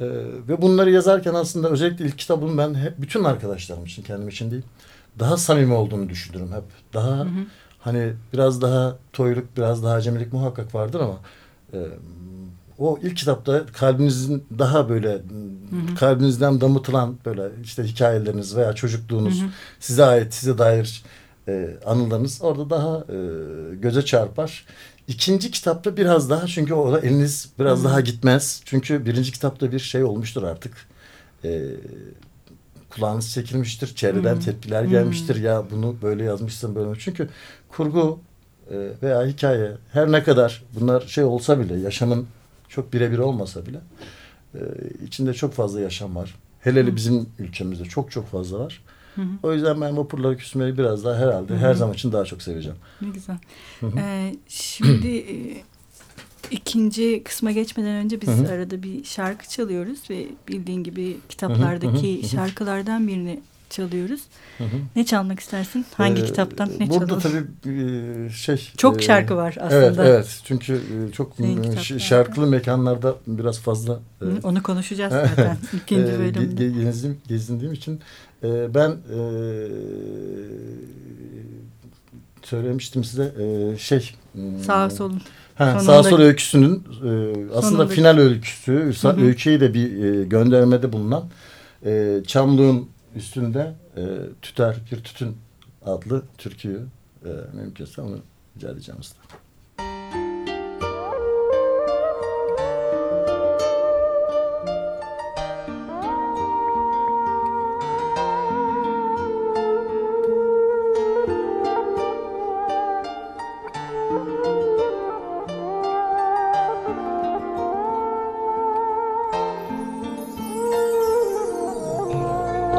E, 0.00 0.06
ve 0.48 0.62
bunları 0.62 0.90
yazarken 0.90 1.34
aslında 1.34 1.68
özellikle 1.70 2.04
ilk 2.04 2.18
kitabım 2.18 2.58
ben 2.58 2.74
hep 2.74 2.92
bütün 2.98 3.24
arkadaşlarım 3.24 3.84
için 3.84 4.02
kendim 4.02 4.28
için 4.28 4.50
değil 4.50 4.62
daha 5.18 5.36
samimi 5.36 5.74
olduğunu 5.74 6.08
düşünürüm 6.08 6.52
hep. 6.52 6.64
Daha 6.94 7.18
Hı 7.18 7.22
hı. 7.22 7.46
hani 7.78 8.12
biraz 8.32 8.62
daha 8.62 8.96
toyluk, 9.12 9.56
biraz 9.56 9.84
daha 9.84 9.94
acemilik 9.94 10.32
muhakkak 10.32 10.74
vardır 10.74 11.00
ama 11.00 11.18
e, 11.72 11.78
o 12.78 12.98
ilk 13.02 13.16
kitapta 13.16 13.66
kalbinizin 13.66 14.44
daha 14.58 14.88
böyle 14.88 15.12
hı. 15.12 15.94
kalbinizden 15.98 16.60
damıtılan 16.60 17.16
böyle 17.26 17.42
işte 17.62 17.84
hikayeleriniz 17.84 18.56
veya 18.56 18.72
çocukluğunuz 18.72 19.40
Hı 19.40 19.44
hı. 19.44 19.48
size 19.80 20.04
ait, 20.04 20.34
size 20.34 20.58
dair 20.58 21.02
e, 21.48 21.76
anılarınız 21.86 22.42
orada 22.42 22.70
daha 22.70 22.98
e, 22.98 23.18
göze 23.74 24.04
çarpar. 24.04 24.66
İkinci 25.08 25.50
kitapta 25.50 25.96
biraz 25.96 26.30
daha 26.30 26.46
çünkü 26.46 26.74
orada 26.74 27.00
eliniz 27.00 27.48
biraz 27.58 27.80
Hı. 27.80 27.84
daha 27.84 28.00
gitmez. 28.00 28.62
Çünkü 28.64 29.06
birinci 29.06 29.32
kitapta 29.32 29.72
bir 29.72 29.78
şey 29.78 30.04
olmuştur 30.04 30.42
artık. 30.42 30.72
E, 31.44 31.62
kulağınız 32.90 33.32
çekilmiştir. 33.32 33.94
Çevreden 33.94 34.34
Hmm. 34.34 34.40
tepkiler 34.40 34.82
Hmm. 34.84 34.90
gelmiştir. 34.90 35.36
Ya 35.36 35.64
bunu 35.70 35.96
böyle 36.02 36.24
yazmışsın 36.24 36.74
böyle. 36.74 36.98
Çünkü 36.98 37.28
kurgu 37.68 38.18
e, 38.70 38.88
veya 39.02 39.26
hikaye 39.26 39.72
her 39.92 40.12
ne 40.12 40.22
kadar 40.22 40.62
bunlar 40.80 41.00
şey 41.00 41.24
olsa 41.24 41.60
bile 41.60 41.76
yaşamın 41.78 42.26
çok 42.68 42.92
birebir 42.92 43.18
olmasa 43.18 43.66
bile 43.66 43.78
e, 44.54 44.60
içinde 45.06 45.34
çok 45.34 45.52
fazla 45.54 45.80
yaşam 45.80 46.16
var. 46.16 46.34
Hele 46.60 46.80
hele 46.80 46.88
Hmm. 46.88 46.96
bizim 46.96 47.26
ülkemizde 47.38 47.84
çok 47.84 48.10
çok 48.10 48.26
fazla 48.30 48.58
var. 48.58 48.82
Hı 49.16 49.22
hı. 49.22 49.26
O 49.42 49.52
yüzden 49.52 49.80
ben 49.80 49.96
vapurları 49.96 50.36
küsmeyi 50.36 50.78
biraz 50.78 51.04
daha 51.04 51.18
herhalde 51.18 51.52
Hı 51.52 51.56
hı. 51.56 51.60
her 51.60 51.74
zaman 51.74 51.94
için 51.94 52.12
daha 52.12 52.24
çok 52.24 52.42
seveceğim. 52.42 52.78
Ne 53.00 53.08
güzel. 53.08 53.36
Hı 53.80 53.86
hı. 53.86 53.98
Ee, 53.98 54.34
şimdi 54.48 55.16
e, 55.16 55.34
ikinci 56.50 57.22
kısma 57.24 57.50
geçmeden 57.50 57.94
önce 58.04 58.20
biz 58.20 58.28
Hı 58.28 58.32
hı. 58.32 58.52
arada 58.52 58.82
bir 58.82 59.04
şarkı 59.04 59.48
çalıyoruz 59.48 60.10
ve 60.10 60.26
bildiğin 60.48 60.82
gibi 60.84 61.10
Hı 61.12 61.14
hı, 61.16 61.20
kitaplardaki 61.28 62.22
hı 62.22 62.26
hı. 62.26 62.30
şarkılardan 62.30 63.08
birini 63.08 63.40
çalıyoruz. 63.76 64.20
Hı 64.58 64.64
hı. 64.64 64.76
Ne 64.96 65.06
çalmak 65.06 65.40
istersin? 65.40 65.86
Hangi 65.94 66.22
Ee, 66.22 66.24
kitaptan 66.24 66.70
ne 66.80 66.90
Burada 66.90 67.20
çalalım? 67.20 67.48
tabii 67.62 67.76
e, 68.26 68.30
şey... 68.30 68.72
Çok 68.76 68.98
e, 68.98 69.02
şarkı 69.02 69.36
var 69.36 69.56
aslında. 69.60 69.84
Evet, 69.84 69.98
evet. 69.98 70.40
Çünkü 70.44 70.74
e, 71.08 71.12
çok 71.12 71.32
şarkılı 71.98 72.46
mekanlarda 72.46 73.16
biraz 73.26 73.60
fazla... 73.60 74.00
Hı, 74.18 74.32
Onu 74.42 74.62
konuşacağız 74.62 75.12
zaten 75.36 75.56
ikinci 75.76 76.12
bölümde. 76.18 76.62
ge- 76.64 76.82
gezdim, 76.84 77.18
gezindiğim 77.28 77.72
için 77.72 78.00
ben 78.74 78.96
söylemiştim 82.42 83.04
size 83.04 83.32
şey... 83.78 84.10
hmm, 84.32 84.58
Sağ 84.58 84.90
solun. 84.90 85.20
Ha, 85.54 85.80
sağ 85.80 86.02
sol 86.02 86.18
öyküsünün 86.20 86.74
e, 86.74 86.80
aslında 87.54 87.60
Sonunda- 87.82 87.86
final 87.88 88.18
öyküsü, 88.18 88.92
Hı 89.02 89.08
hı. 89.08 89.20
öyküye 89.24 89.60
de 89.60 89.74
bir 89.74 90.04
e, 90.04 90.24
göndermede 90.24 90.92
bulunan 90.92 91.24
e, 91.86 92.22
Çamlık'ın 92.26 92.88
üstünde 93.14 93.74
e, 93.96 94.02
tüter 94.42 94.76
bir 94.90 95.04
tütün 95.04 95.36
adlı 95.84 96.22
türküyü 96.38 96.86
e, 97.24 97.28
mümkünse 97.56 98.02
onu 98.02 98.18
rica 98.56 98.70
edeceğim 98.70 99.02
size. 99.02 99.20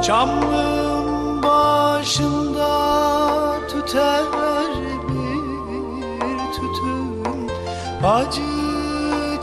Çamlığın 0.05 1.43
başında 1.43 2.69
tüter 3.69 4.23
bir 5.07 6.37
tütün. 6.53 7.25
Acı 8.03 8.41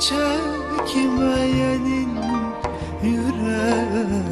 çekmeyenin 0.01 1.39
yüreği 3.03 4.32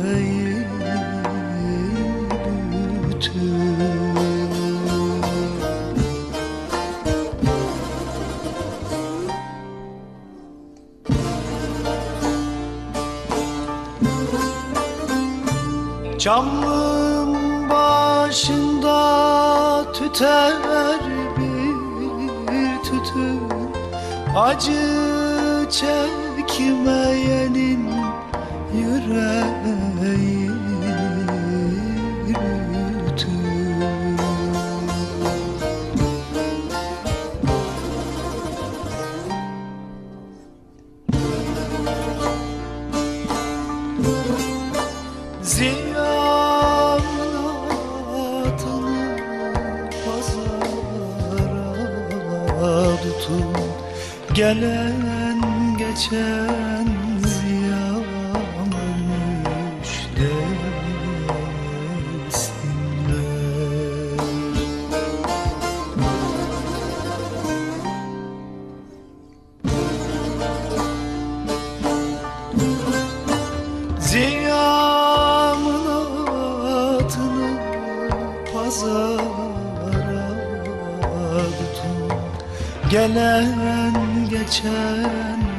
Çamlığın 16.21 17.71
başında 17.71 18.93
tüter 19.93 20.53
bir 21.39 22.83
tütün. 22.83 23.41
Acı 24.37 25.67
çekmeyenin 25.71 27.11
yüreği 28.75 29.50
Gelen 82.91 84.29
geçen 84.31 85.50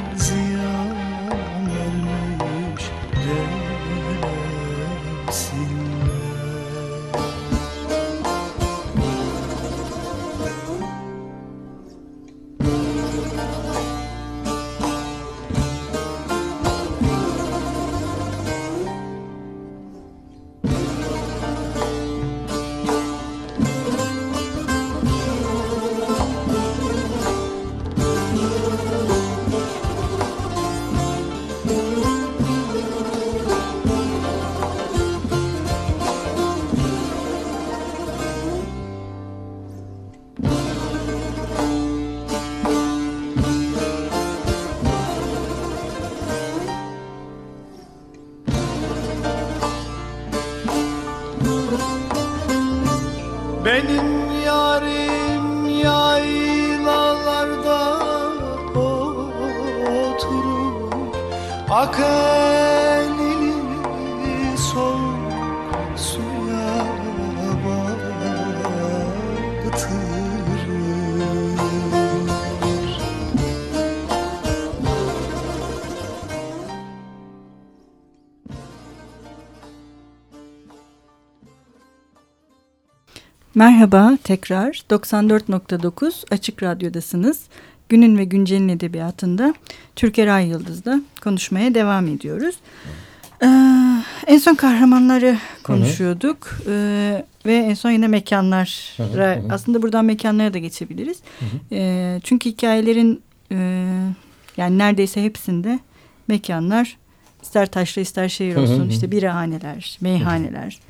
Akelini 61.82 63.54
soğuk 64.56 65.98
suya 65.98 66.86
batırır 69.64 70.22
Merhaba 83.54 84.18
tekrar 84.24 84.82
94.9 84.90 86.34
Açık 86.34 86.62
Radyo'dasınız. 86.62 87.40
Günün 87.92 88.18
ve 88.18 88.24
Güncel'in 88.24 88.68
edebiyatında 88.68 89.54
Türker 89.96 90.26
Ay 90.26 90.48
Yıldız'da 90.48 91.00
konuşmaya 91.22 91.74
devam 91.74 92.08
ediyoruz. 92.08 92.54
Ee, 93.42 93.46
en 94.26 94.38
son 94.38 94.54
kahramanları 94.54 95.38
konuşuyorduk 95.64 96.48
Ee, 96.68 97.24
ve 97.46 97.54
en 97.54 97.74
son 97.74 97.90
yine 97.90 98.08
mekanlara 98.08 99.42
aslında 99.50 99.82
buradan 99.82 100.04
mekanlara 100.04 100.54
da 100.54 100.58
geçebiliriz. 100.58 101.18
Ee, 101.72 102.20
çünkü 102.24 102.50
hikayelerin 102.50 103.22
e, 103.52 103.56
yani 104.56 104.78
neredeyse 104.78 105.24
hepsinde 105.24 105.78
mekanlar 106.28 106.96
ister 107.42 107.66
taşra 107.70 108.02
ister 108.02 108.28
şehir 108.28 108.56
olsun 108.56 108.88
işte 108.88 109.10
birahaneler, 109.10 109.98
meyhaneler. 110.00 110.80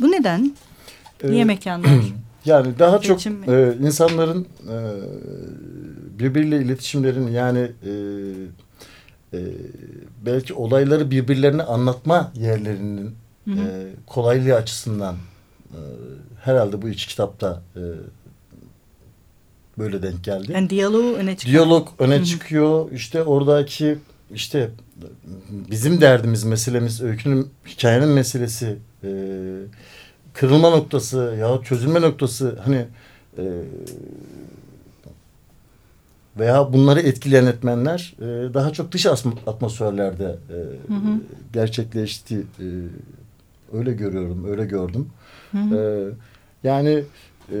Bu 0.00 0.12
neden? 0.12 0.52
Niye 1.24 1.40
Ee, 1.42 1.44
mekanlar? 1.44 1.90
Yani 2.44 2.78
daha 2.78 3.00
çok 3.00 3.20
Seçim 3.20 3.32
mi? 3.38 3.46
e, 3.48 3.74
insanların 3.86 4.46
e, 4.68 4.76
birbiriyle 6.20 6.62
iletişimlerini 6.62 7.32
yani 7.32 7.58
e, 7.58 7.92
e, 9.32 9.40
belki 10.26 10.54
olayları 10.54 11.10
birbirlerine 11.10 11.62
anlatma 11.62 12.32
yerlerinin 12.34 13.14
Hı 13.44 13.50
hı. 13.50 13.60
e, 13.60 13.86
kolaylığı 14.06 14.54
açısından 14.54 15.14
e, 15.70 15.80
herhalde 16.42 16.82
bu 16.82 16.88
iki 16.88 17.08
kitapta 17.08 17.62
e, 17.76 17.82
böyle 19.78 20.02
denk 20.02 20.24
geldi. 20.24 20.52
Yani 20.52 20.70
diyaloğu 20.70 21.14
öne 21.14 21.36
çıkıyor. 21.36 21.66
Diyalog 21.66 21.88
öne 21.98 22.16
Hı 22.16 22.20
hı. 22.20 22.24
çıkıyor. 22.24 22.92
İşte 22.92 23.22
oradaki 23.22 23.98
işte 24.34 24.70
bizim 25.50 26.00
derdimiz, 26.00 26.44
meselemiz, 26.44 27.02
öykünün, 27.02 27.48
hikayenin 27.66 28.08
meselesi, 28.08 28.78
e, 29.04 29.10
kırılma 30.34 30.70
noktası 30.70 31.36
ya 31.40 31.60
çözülme 31.64 32.00
noktası 32.00 32.58
hani 32.64 32.86
e, 33.38 33.44
veya 36.38 36.72
bunları 36.72 37.00
etkileyen 37.00 37.46
etmenler 37.46 38.14
e, 38.18 38.54
daha 38.54 38.72
çok 38.72 38.92
dış 38.92 39.06
atmosferlerde 39.46 40.24
e, 40.24 40.56
Hı 40.92 40.94
hı. 40.94 41.20
gerçekleşti. 41.52 42.36
E, 42.60 42.66
öyle 43.72 43.92
görüyorum, 43.92 44.44
öyle 44.50 44.64
gördüm. 44.64 45.06
Hı 45.52 45.58
hı. 45.58 45.76
Ee, 45.76 46.68
yani 46.68 47.02
e, 47.52 47.58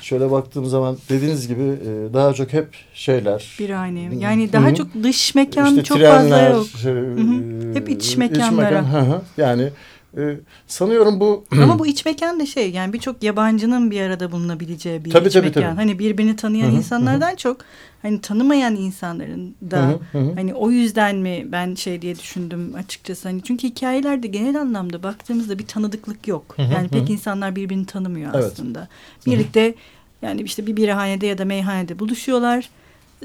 şöyle 0.00 0.30
baktığım 0.30 0.66
zaman 0.66 0.96
dediğiniz 1.08 1.48
gibi 1.48 1.62
e, 1.62 2.14
daha 2.14 2.32
çok 2.32 2.52
hep 2.52 2.68
şeyler. 2.94 3.56
Birahane. 3.58 4.10
Hı 4.10 4.14
Yani 4.14 4.52
daha 4.52 4.70
hı. 4.70 4.74
çok 4.74 4.86
dış 5.02 5.34
mekan 5.34 5.66
İşte 5.66 5.82
çok 5.82 5.96
trenler, 5.98 6.18
fazla 6.20 6.40
yok. 6.56 6.66
şey, 6.66 6.92
hı. 6.92 7.74
Hep 7.74 7.88
e, 7.88 7.92
iç 7.92 8.16
mekanlara. 8.16 8.82
mekan, 8.82 8.92
hı 8.92 8.98
hı. 9.00 9.20
yani 9.36 9.68
e, 10.16 10.36
sanıyorum 10.66 11.20
bu 11.20 11.44
Ama 11.62 11.78
bu 11.78 11.86
iç 11.86 12.04
mekan 12.04 12.40
da 12.40 12.46
şey 12.46 12.70
yani 12.70 12.92
birçok 12.92 13.22
yabancının 13.22 13.90
bir 13.90 14.00
arada 14.00 14.32
bulunabileceği 14.32 15.04
bir 15.04 15.10
Tabii, 15.10 15.28
iç 15.28 15.34
tabii, 15.34 15.46
mekan. 15.46 15.62
tabii. 15.62 15.74
Hani 15.74 15.98
birbirini 15.98 16.36
tanıyan 16.36 16.68
Hı 16.68 16.72
hı, 16.72 16.76
insanlardan 16.76 17.34
çok 17.36 17.60
hani 18.02 18.20
tanımayan 18.20 18.76
insanların 18.76 19.54
da 19.70 19.76
Hı 19.88 19.90
hı, 19.92 19.98
hı 20.12 20.18
hı. 20.18 20.34
hani 20.34 20.54
o 20.54 20.70
yüzden 20.70 21.16
mi 21.16 21.46
ben 21.52 21.74
şey 21.74 22.02
diye 22.02 22.18
düşündüm 22.18 22.74
açıkçası 22.74 23.28
hani 23.28 23.42
çünkü 23.42 23.68
hikayelerde 23.68 24.26
genel 24.26 24.60
anlamda 24.60 25.02
baktığımızda 25.02 25.58
bir 25.58 25.66
tanıdıklık 25.66 26.28
yok. 26.28 26.54
Hı 26.56 26.62
hı, 26.62 26.72
yani 26.74 26.88
pek 26.88 27.08
hı. 27.08 27.12
insanlar 27.12 27.56
birbirini 27.56 27.86
tanımıyor 27.86 28.30
Evet. 28.34 28.44
aslında. 28.44 28.88
Birlikte 29.26 29.74
yani 30.22 30.42
işte 30.42 30.66
bir 30.66 30.76
birahanede 30.76 31.26
ya 31.26 31.38
da 31.38 31.44
meyhanede 31.44 31.98
buluşuyorlar. 31.98 32.68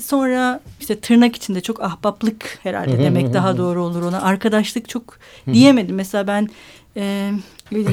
Sonra 0.01 0.59
işte 0.79 0.99
tırnak 0.99 1.35
içinde 1.35 1.61
çok 1.61 1.83
ahbaplık 1.83 2.59
herhalde 2.63 2.99
demek 2.99 3.33
daha 3.33 3.57
doğru 3.57 3.83
olur 3.83 4.01
ona. 4.01 4.21
Arkadaşlık 4.21 4.89
çok 4.89 5.19
diyemedim. 5.53 5.95
Mesela 5.95 6.27
ben 6.27 6.49
e, 6.97 7.31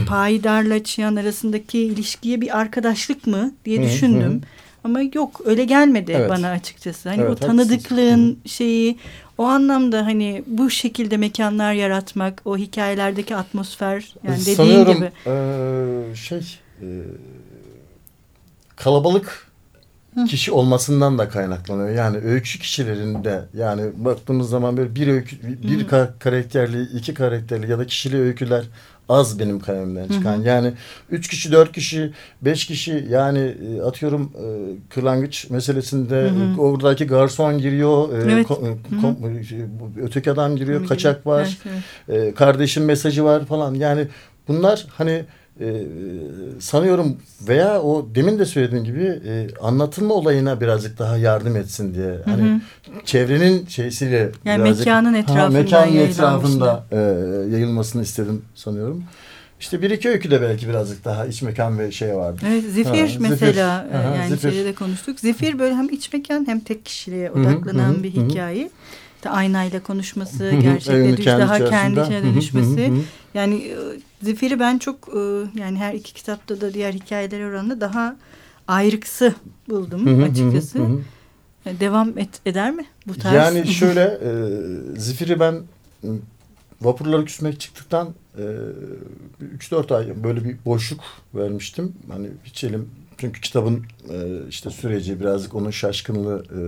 payidarla 0.09 0.85
çıyan 0.85 1.17
arasındaki 1.17 1.79
ilişkiye 1.79 2.41
bir 2.41 2.59
arkadaşlık 2.59 3.27
mı 3.27 3.53
diye 3.65 3.83
düşündüm. 3.83 4.41
Ama 4.85 5.01
yok 5.15 5.41
öyle 5.45 5.65
gelmedi 5.65 6.13
Evet. 6.17 6.31
bana 6.31 6.51
açıkçası. 6.51 7.09
Hani 7.09 7.21
Evet, 7.23 7.31
o 7.31 7.33
haklısınız. 7.33 7.69
tanıdıklığın 7.69 8.39
şeyi 8.47 8.99
o 9.39 9.45
anlamda 9.45 10.07
hani 10.07 10.43
bu 10.47 10.71
şekilde 10.71 11.17
mekanlar 11.17 11.73
yaratmak, 11.73 12.43
o 12.45 12.57
hikayelerdeki 12.57 13.37
atmosfer 13.37 14.15
yani 14.27 14.41
dediğin 14.41 14.57
Sanıyorum 14.57 14.95
gibi. 14.95 15.11
e, 15.27 16.15
şey 16.15 16.59
e, 16.83 16.87
kalabalık 18.77 19.52
kişi 20.29 20.53
olmasından 20.53 21.19
da 21.19 21.29
kaynaklanıyor. 21.29 21.91
Yani 21.91 22.17
öykü 22.17 22.59
kişilerinde 22.59 23.43
yani 23.59 23.83
baktığımız 23.97 24.49
zaman 24.51 24.77
böyle 24.77 24.95
bir 24.95 25.09
öykü 25.09 25.37
bir 25.43 25.87
ka- 25.89 26.19
karakterli, 26.19 26.83
iki 26.83 27.15
karakterli 27.15 27.71
ya 27.71 27.79
da 27.79 27.87
kişili 27.87 28.21
öyküler 28.21 28.65
az 29.09 29.39
benim 29.39 29.61
kalemimden 29.61 30.09
çıkan. 30.09 30.43
Yani 30.43 30.73
üç 31.11 31.29
kişi, 31.29 31.53
dört 31.53 31.73
kişi, 31.73 32.13
beş 32.43 32.67
kişi 32.67 33.07
yani 33.11 33.39
e, 33.39 33.81
atıyorum 33.83 34.33
e, 34.37 34.45
kırlangıç 34.95 35.51
meselesinde 35.51 36.33
e, 36.57 36.61
oradaki 36.61 37.07
garson 37.07 37.59
giriyor, 37.59 38.13
e, 38.19 38.33
Evet. 38.33 38.47
ko- 38.47 38.69
e, 38.69 38.97
kom- 39.03 39.41
e, 39.41 39.45
şey, 39.45 39.59
öteki 40.03 40.31
adam 40.31 40.57
giriyor, 40.57 40.79
Gibi. 40.79 40.89
kaçak 40.89 41.27
var, 41.27 41.59
Evet, 41.67 41.83
evet. 42.09 42.25
e, 42.29 42.35
kardeşin 42.35 42.83
mesajı 42.83 43.25
var 43.25 43.45
falan. 43.47 43.75
Yani 43.75 44.07
bunlar 44.49 44.87
hani 44.95 45.25
e, 45.61 45.77
sanıyorum 46.61 47.17
veya 47.49 47.83
o 47.83 48.09
demin 48.15 48.39
de 48.39 48.45
söylediğim 48.47 48.85
gibi 48.85 49.21
e, 49.27 49.47
anlatılma 49.61 50.15
olayına 50.15 50.61
birazcık 50.61 50.99
daha 50.99 51.17
yardım 51.17 51.57
etsin 51.57 51.95
diye. 51.95 52.15
Hani 52.25 52.61
çevrenin 53.05 53.67
şeysiyle 53.67 54.31
Yani 54.45 54.65
birazcık- 54.65 54.87
mekanın 54.87 55.13
Ha, 55.13 55.19
etrafından 55.19 55.53
mekanın 55.53 55.97
etrafında 55.97 56.85
e, 56.93 56.97
yayılmasını 57.53 58.03
istedim 58.03 58.43
sanıyorum. 58.55 59.05
İşte 59.61 59.83
bir 59.83 59.91
iki 59.91 60.09
öyküde 60.09 60.43
belki 60.43 60.69
birazcık 60.69 61.05
daha 61.05 61.27
iç 61.27 61.43
mekan 61.43 61.79
ve 61.79 61.93
şey 61.93 62.15
vardı. 62.17 62.41
Evet 62.49 62.65
Zifir 62.65 62.91
Ha, 63.01 63.07
Zifir. 63.07 63.21
mesela 63.31 63.89
e, 63.93 63.97
Aha, 63.97 64.17
yani 64.17 64.29
Zifir. 64.31 64.51
şeyde 64.53 64.65
de 64.65 64.75
konuştuk. 64.75 65.21
Zifir 65.21 65.59
böyle 65.59 65.75
hem 65.75 65.89
iç 65.89 66.13
mekan 66.13 66.47
hem 66.49 66.61
tek 66.61 66.85
kişiliğe 66.85 67.29
hı, 67.29 67.33
odaklanan 67.41 67.93
hı 67.95 67.99
hı, 67.99 68.03
bir 68.03 68.17
hı 68.17 68.21
hı. 68.21 68.29
Aynayla 69.31 69.83
konuşması, 69.83 70.51
gerçekle 70.51 70.99
evini 70.99 71.17
düş, 71.17 71.25
kendi 71.25 71.41
daha 71.41 71.65
kendi 71.65 72.01
içine 72.01 72.23
dönüşmesi. 72.23 72.93
Yani 73.35 73.55
e, 73.55 73.77
Zifir'i 74.23 74.61
ben 74.61 74.79
çok 74.79 75.09
e, 75.09 75.21
yani 75.61 75.79
her 75.79 75.95
iki 75.95 76.15
kitapta 76.15 76.61
da 76.61 76.75
diğer 76.75 76.93
hikayeler 76.93 77.41
oranla 77.41 77.81
daha 77.81 78.17
ayrıksı 78.69 79.35
buldum 79.69 80.23
açıkçası. 80.23 80.79
E, 81.67 81.81
Devam 81.81 82.19
et, 82.19 82.29
eder 82.47 82.71
mi 82.71 82.85
bu 83.07 83.15
tarz? 83.15 83.35
Yani 83.35 83.67
şöyle 83.73 84.01
e, 84.01 84.31
Zifir'i 85.01 85.41
ben 85.41 85.55
e, 86.05 86.09
vapurları 86.83 87.25
küsmek 87.25 87.61
çıktıktan 87.61 88.09
e, 88.39 88.43
3-4 89.59 89.97
ay 89.97 90.25
böyle 90.25 90.45
bir 90.45 90.57
boşluk 90.65 91.01
vermiştim. 91.35 91.93
Hani 92.09 92.29
hiç 92.45 92.65
elim 92.65 92.89
çünkü 93.19 93.41
kitabın 93.41 93.85
e, 94.11 94.49
işte 94.49 94.71
süreci 94.71 95.21
birazcık 95.21 95.55
onun 95.55 95.71
şaşkınlığı 95.71 96.45
e, 96.45 96.61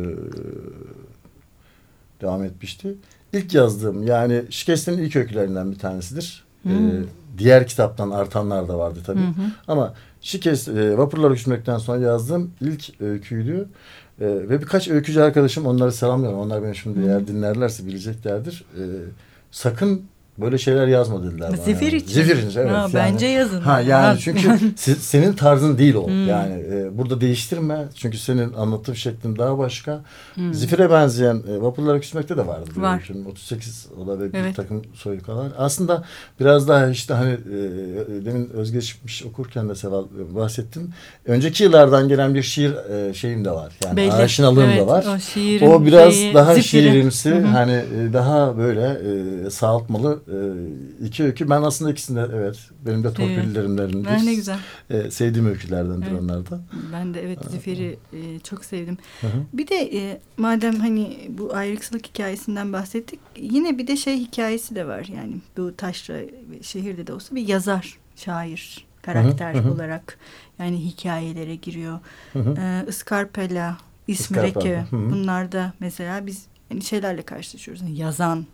devam 2.25 2.45
etmişti. 2.45 2.95
İlk 3.33 3.55
yazdığım 3.55 4.07
yani 4.07 4.43
Şikest'in 4.51 4.99
ilk 4.99 5.17
öykülerinden 5.17 5.73
bir 5.73 5.79
tanesidir. 5.79 6.45
E, 6.67 6.73
diğer 7.39 7.67
kitaptan 7.67 8.11
artanlar 8.11 8.69
da 8.69 8.79
vardı 8.79 8.99
tabii. 9.07 9.21
Hı 9.21 9.25
hı. 9.25 9.47
Ama 9.69 9.95
Şikest 10.21 10.69
e, 10.69 10.99
vapurları 10.99 11.35
küsmekten 11.35 11.79
sonra 11.79 12.01
yazdığım 12.01 12.51
ilk 12.61 13.01
öyküydü. 13.01 13.69
E, 14.21 14.27
ve 14.27 14.61
birkaç 14.61 14.89
öykücü 14.89 15.21
arkadaşım 15.21 15.67
onları 15.67 15.93
selamlıyorum. 15.93 16.39
Onlar 16.39 16.63
beni 16.63 16.77
şimdi 16.77 17.07
eğer 17.07 17.27
dinlerlerse 17.27 17.87
bileceklerdir. 17.87 18.65
E, 18.79 18.83
sakın 19.51 20.03
böyle 20.39 20.59
şeyler 20.59 20.87
yazma 20.87 21.25
dediler 21.25 21.49
bana. 21.49 21.57
Zifir 21.57 21.87
yani. 21.93 21.97
için. 21.97 22.09
Zifir 22.15 22.37
için 22.37 22.61
evet. 22.61 22.71
Ha, 22.71 22.77
yani. 22.77 22.95
bence 22.95 23.27
yazın. 23.27 23.61
Ha 23.61 23.81
yani 23.81 24.05
Ha. 24.07 24.17
çünkü 24.21 24.49
se- 24.77 24.95
senin 24.95 25.33
tarzın 25.33 25.79
değil 25.79 25.95
o. 25.95 26.07
Hmm. 26.07 26.29
Yani 26.29 26.55
e, 26.73 26.99
burada 26.99 27.21
değiştirme. 27.21 27.85
Çünkü 27.95 28.19
senin 28.19 28.53
anlatım 28.53 28.97
şeklin 28.97 29.37
daha 29.39 29.59
başka. 29.59 30.01
Zifire 30.53 30.91
benzeyen 30.91 31.43
e, 31.51 31.63
vapurlara 31.63 32.01
küsmekte 32.01 32.37
de 32.37 32.47
vardı. 32.47 32.67
bir 32.71 32.75
Hmm. 32.75 32.83
Var. 32.83 32.95
öyküm. 32.95 33.27
38 33.27 33.87
o 34.03 34.07
da 34.07 34.21
ve 34.21 34.33
bir 34.33 34.39
Evet. 34.39 34.57
takım 34.57 34.83
soykalar. 34.95 35.47
Aslında 35.59 36.05
biraz 36.41 36.69
daha 36.69 36.89
işte 36.89 37.15
hani 37.15 37.33
e, 37.33 38.25
demin 38.25 38.51
özgeçmiş 38.51 39.23
okurken 39.25 39.69
de 39.69 39.75
Seval 39.75 40.05
e, 40.05 40.35
bahsettin. 40.35 40.91
Önceki 41.27 41.65
yıllardan 41.65 42.09
gelen 42.09 42.35
bir 42.35 42.43
şiir 42.43 42.75
e, 43.09 43.15
şeyim 43.15 43.45
de 43.45 43.51
var. 43.51 43.73
Yani 43.85 43.97
Belli. 43.97 44.13
aşinalığım 44.13 44.65
Evet, 44.71 44.81
da 44.81 44.87
var. 44.87 45.05
o 45.17 45.19
şiirin 45.19 45.67
O 45.71 45.85
biraz 45.87 46.13
şeyi, 46.15 46.35
daha 46.35 46.55
zifiri. 46.55 46.83
şiirimsi 46.83 47.31
Hı 47.31 47.35
hı. 47.39 47.47
hani 47.47 47.73
e, 47.73 48.13
daha 48.13 48.57
böyle 48.59 48.99
e, 49.47 49.51
sağaltmalı 49.51 50.19
e, 50.29 50.37
iki 51.07 51.25
öykü. 51.25 51.51
Ben 51.51 51.63
aslında 51.63 51.91
ikisinde 51.91 52.29
evet 52.35 52.59
benim 52.87 53.05
de 53.05 53.13
torpillerimlerindir. 53.15 54.09
Ha, 54.11 54.17
ne 54.17 54.35
güzel. 54.35 54.59
E, 54.91 55.11
sevdiğim 55.11 55.47
öykülerdendir 55.47 56.07
Evet. 56.07 56.21
onlar 56.21 56.51
da. 56.51 56.61
Ben 56.93 57.15
de 57.15 57.23
evet 57.23 57.39
Züfer'i 57.51 57.99
e, 58.13 58.39
çok 58.39 58.65
sevdim. 58.65 58.99
Hı 59.21 59.27
hı. 59.27 59.43
Bir 59.53 59.69
de 59.69 59.99
e, 59.99 60.21
madem 60.37 60.75
hani 60.75 61.31
bu 61.39 61.55
ayrıksılık 61.55 62.07
hikayesinden 62.07 62.73
bahsettik. 62.73 63.21
Yine 63.37 63.79
bir 63.79 63.87
de 63.87 63.97
şey 63.97 64.19
hikayesi 64.19 64.75
de 64.75 64.87
var. 64.87 65.11
Yani 65.17 65.37
bu 65.57 65.77
taşra 65.77 66.19
şehirde 66.63 67.07
de 67.07 67.13
olsa 67.13 67.35
bir 67.35 67.49
yazar, 67.49 67.99
şair, 68.17 68.87
karakter 69.03 69.55
Hı 69.55 69.59
hı, 69.59 69.73
olarak 69.73 70.19
yani 70.59 70.85
hikayelere 70.85 71.55
giriyor. 71.55 71.99
Hı 72.33 72.39
hı. 72.39 72.55
Ee, 72.61 72.85
Iskarpela, 72.89 73.77
Iskarpela, 74.09 74.49
İsmireke 74.49 74.81
hı 74.91 74.97
hı. 74.97 75.11
bunlar 75.11 75.53
da 75.53 75.73
mesela 75.81 76.27
biz 76.27 76.47
yani 76.71 76.83
şeylerle 76.83 77.23
karşılaşıyoruz. 77.23 77.83
Yani 77.83 77.99
yazan 77.99 78.47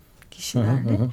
Hı 0.53 0.59
hı, 0.59 0.63
hı 0.63 0.95
hı. 0.95 1.09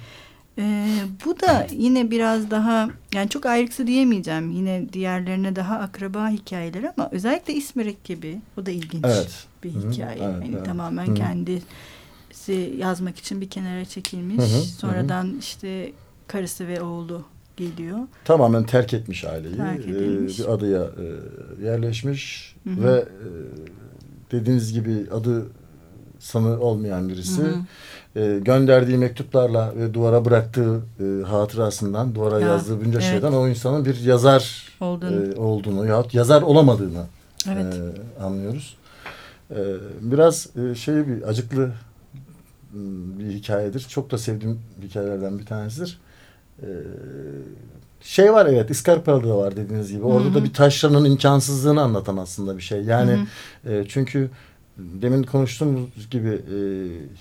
Ee, 0.59 0.99
bu 1.25 1.40
da 1.40 1.66
yine 1.73 2.11
biraz 2.11 2.51
daha 2.51 2.90
yani 3.14 3.29
çok 3.29 3.47
ayrıksı 3.47 3.87
diyemeyeceğim. 3.87 4.51
Yine 4.51 4.87
diğerlerine 4.92 5.57
daha 5.57 5.79
akraba 5.79 6.29
hikayeler 6.29 6.92
ama 6.97 7.09
özellikle 7.12 7.55
İsmirek 7.55 8.05
gibi 8.05 8.38
o 8.57 8.66
da 8.66 8.71
ilginç 8.71 9.05
Evet. 9.07 9.47
bir 9.64 9.75
Hı 9.75 9.79
hı, 9.79 9.90
hikaye. 9.90 10.11
evet, 10.11 10.21
yani 10.42 10.51
evet. 10.55 10.64
tamamen 10.66 11.07
Hı 11.07 11.11
hı. 11.11 11.14
kendisi 11.14 12.75
yazmak 12.79 13.18
için 13.18 13.40
bir 13.40 13.51
kenara 13.51 13.85
çekilmiş. 13.85 14.37
Hı 14.38 14.42
hı, 14.42 14.47
hı 14.47 14.59
hı. 14.59 14.62
Sonradan 14.62 15.37
işte 15.40 15.92
karısı 16.27 16.68
ve 16.68 16.83
oğlu 16.83 17.23
geliyor. 17.57 17.99
Tamamen 18.25 18.64
terk 18.64 18.94
etmiş 18.94 19.25
aileyi. 19.25 19.57
Terk 19.57 19.81
E, 19.87 19.90
edilmiş. 19.90 20.38
bir 20.38 20.53
adaya 20.53 20.83
e, 20.83 21.05
yerleşmiş 21.64 22.55
Hı 22.64 22.71
hı. 22.71 22.83
ve 22.85 22.99
e, 22.99 23.27
dediğiniz 24.33 24.73
gibi 24.73 25.07
adı 25.12 25.47
sanı 26.19 26.61
olmayan 26.61 27.09
birisi. 27.09 27.43
Hı 27.43 27.47
hı. 28.15 28.21
E, 28.21 28.39
gönderdiği 28.39 28.99
mektuplarla 28.99 29.73
ve 29.77 29.95
duvara 29.95 30.25
bıraktığı 30.25 30.81
e, 31.01 31.23
hatırasından, 31.25 32.15
duvara 32.15 32.41
Ya, 32.41 32.49
yazdığı 32.49 32.85
bunca 32.85 33.01
evet. 33.01 33.11
şeyden 33.11 33.33
o 33.33 33.49
insanın 33.49 33.85
bir 33.85 34.01
yazar 34.01 34.69
Olduğunu. 34.81 35.33
e, 35.35 35.37
olduğunu 35.37 35.87
yahut 35.87 36.15
yazar 36.15 36.43
olamadığını 36.43 37.05
Evet. 37.53 37.75
e, 37.75 38.23
anlıyoruz. 38.23 38.77
E, 39.51 39.57
biraz 40.01 40.49
e, 40.57 40.75
şey 40.75 40.95
bir 41.09 41.29
acıklı 41.29 41.71
m, 42.73 43.19
bir 43.19 43.31
hikayedir. 43.35 43.81
Çok 43.81 44.11
da 44.11 44.19
sevdiğim 44.19 44.61
hikayelerden 44.83 45.39
bir 45.39 45.47
tanesidir. 45.47 45.99
E, 46.63 46.69
şey 48.01 48.33
var 48.33 48.47
evet 48.47 48.71
İskarpala'da 48.71 49.29
da 49.29 49.37
var 49.39 49.57
dediğiniz 49.57 49.93
gibi. 49.93 50.05
Orada 50.05 50.25
Hı 50.29 50.31
hı. 50.31 50.35
da 50.35 50.45
bir 50.45 50.53
taşranın 50.53 51.05
imkansızlığını 51.05 51.83
anlatan 51.83 52.17
aslında 52.17 52.57
bir 52.57 52.63
şey. 52.63 52.83
Yani 52.83 53.27
Hı 53.65 53.73
e, 53.73 53.85
çünkü 53.89 54.31
demin 54.79 55.23
konuştuğumuz 55.23 56.11
gibi 56.11 56.29
e, 56.29 56.59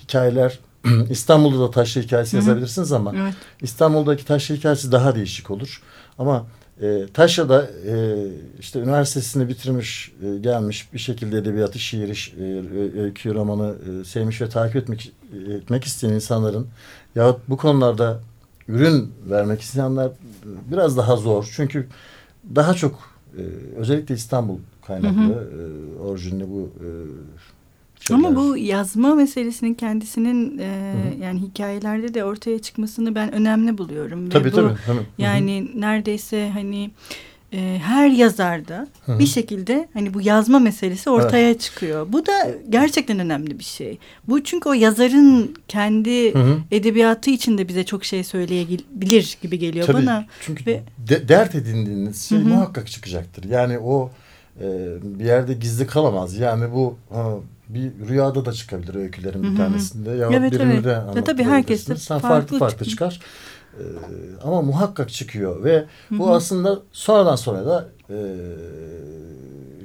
hikayeler 0.02 0.58
İstanbul'da 1.10 1.60
da 1.60 1.70
taşra 1.70 2.00
hikayesi 2.00 2.32
Hı 2.36 2.40
hı. 2.40 2.44
yazabilirsiniz 2.44 2.92
ama 2.92 3.12
Evet. 3.16 3.34
İstanbul'daki 3.62 4.24
taşra 4.24 4.54
hikayesi 4.54 4.92
daha 4.92 5.14
değişik 5.14 5.50
olur. 5.50 5.82
Ama 6.18 6.46
e, 6.82 7.06
Taşra'da 7.14 7.70
e, 7.86 8.26
işte 8.60 8.78
üniversitesini 8.80 9.48
bitirmiş, 9.48 10.12
e, 10.22 10.38
gelmiş 10.38 10.92
bir 10.92 10.98
şekilde 10.98 11.38
edebiyatı, 11.38 11.78
şiiri, 11.78 12.12
e, 12.40 13.00
öykü, 13.00 13.34
romanı 13.34 13.74
e, 14.00 14.04
sevmiş 14.04 14.40
ve 14.40 14.48
takip 14.48 14.76
etmek 14.76 15.12
etmek 15.48 15.84
isteyen 15.84 16.12
insanların 16.12 16.66
yahut 17.14 17.40
bu 17.48 17.56
konularda 17.56 18.20
ürün 18.68 19.12
vermek 19.30 19.60
isteyenler 19.60 20.06
e, 20.06 20.10
biraz 20.72 20.96
daha 20.96 21.16
zor. 21.16 21.52
Çünkü 21.56 21.86
daha 22.54 22.74
çok 22.74 22.94
e, 23.38 23.42
özellikle 23.76 24.14
İstanbul 24.14 24.58
kaynaklı 24.88 25.20
Hı 25.20 25.50
e, 25.98 26.02
orijinli 26.02 26.50
bu 26.50 26.70
e, 26.80 26.88
şeyler. 28.00 28.24
Ama 28.24 28.36
bu 28.36 28.56
yazma 28.56 29.14
meselesinin 29.14 29.74
kendisinin 29.74 30.58
e, 30.58 30.62
Hı 30.62 31.16
hı. 31.16 31.22
yani 31.24 31.40
hikayelerde 31.40 32.14
de 32.14 32.24
ortaya 32.24 32.58
çıkmasını 32.58 33.14
ben 33.14 33.32
önemli 33.32 33.78
buluyorum. 33.78 34.26
Ve 34.26 34.28
tabii 34.30 34.52
bu, 34.52 34.56
tabii. 34.56 34.74
Hemen. 34.86 35.02
Yani 35.18 35.70
neredeyse 35.74 36.50
hani 36.54 36.90
e, 37.52 37.78
her 37.84 38.08
yazarda 38.08 38.88
Hı 39.06 39.12
hı. 39.12 39.18
bir 39.18 39.26
şekilde 39.26 39.88
hani 39.92 40.14
bu 40.14 40.20
yazma 40.20 40.58
meselesi 40.58 41.10
ortaya 41.10 41.58
çıkıyor. 41.58 42.06
Bu 42.12 42.26
da 42.26 42.32
gerçekten 42.68 43.18
önemli 43.18 43.58
bir 43.58 43.64
şey. 43.64 43.98
Bu 44.28 44.44
çünkü 44.44 44.68
o 44.68 44.72
yazarın 44.72 45.54
kendi 45.68 46.34
Hı 46.34 46.38
hı. 46.38 46.58
edebiyatı 46.70 47.30
içinde 47.30 47.68
bize 47.68 47.84
çok 47.84 48.04
şey 48.04 48.24
söyleyebilir 48.24 49.38
gibi 49.42 49.58
geliyor 49.58 49.86
Tabii, 49.86 49.96
bana. 50.06 50.26
Çünkü 50.40 50.66
Ve- 50.66 50.82
de- 51.08 51.28
dert 51.28 51.54
edindiğiniz 51.54 52.22
şey 52.22 52.38
Hı 52.38 52.42
hı. 52.42 52.48
muhakkak 52.48 52.86
çıkacaktır. 52.86 53.44
Yani 53.44 53.78
o 53.78 54.10
e, 54.60 54.96
bir 55.02 55.24
yerde 55.24 55.54
gizli 55.54 55.86
kalamaz. 55.86 56.36
Yani 56.36 56.72
bu 56.74 56.96
ha, 57.10 57.34
bir 57.68 57.92
rüyada 58.08 58.44
da 58.44 58.52
çıkabilir 58.52 58.94
öykülerin 58.94 59.38
Hı 59.38 59.42
bir 59.42 59.52
hı. 59.52 59.56
tanesinde. 59.56 60.10
Ya 60.10 60.28
Evet, 60.32 60.52
birinde 60.52 61.02
evet. 61.04 61.16
Ya 61.16 61.24
tabii 61.24 61.44
herkes 61.44 61.88
de 61.88 61.96
Sen 61.96 62.18
farklı 62.18 62.30
farklı 62.30 62.58
farklı 62.58 62.86
çıkar. 62.86 63.20
E, 63.78 63.82
ama 64.44 64.62
muhakkak 64.62 65.10
çıkıyor 65.10 65.64
ve 65.64 65.84
Hı 66.08 66.18
bu 66.18 66.28
hı. 66.28 66.32
aslında 66.32 66.78
sonradan 66.92 67.36
sonra 67.36 67.66
da 67.66 67.88
e, 68.10 68.16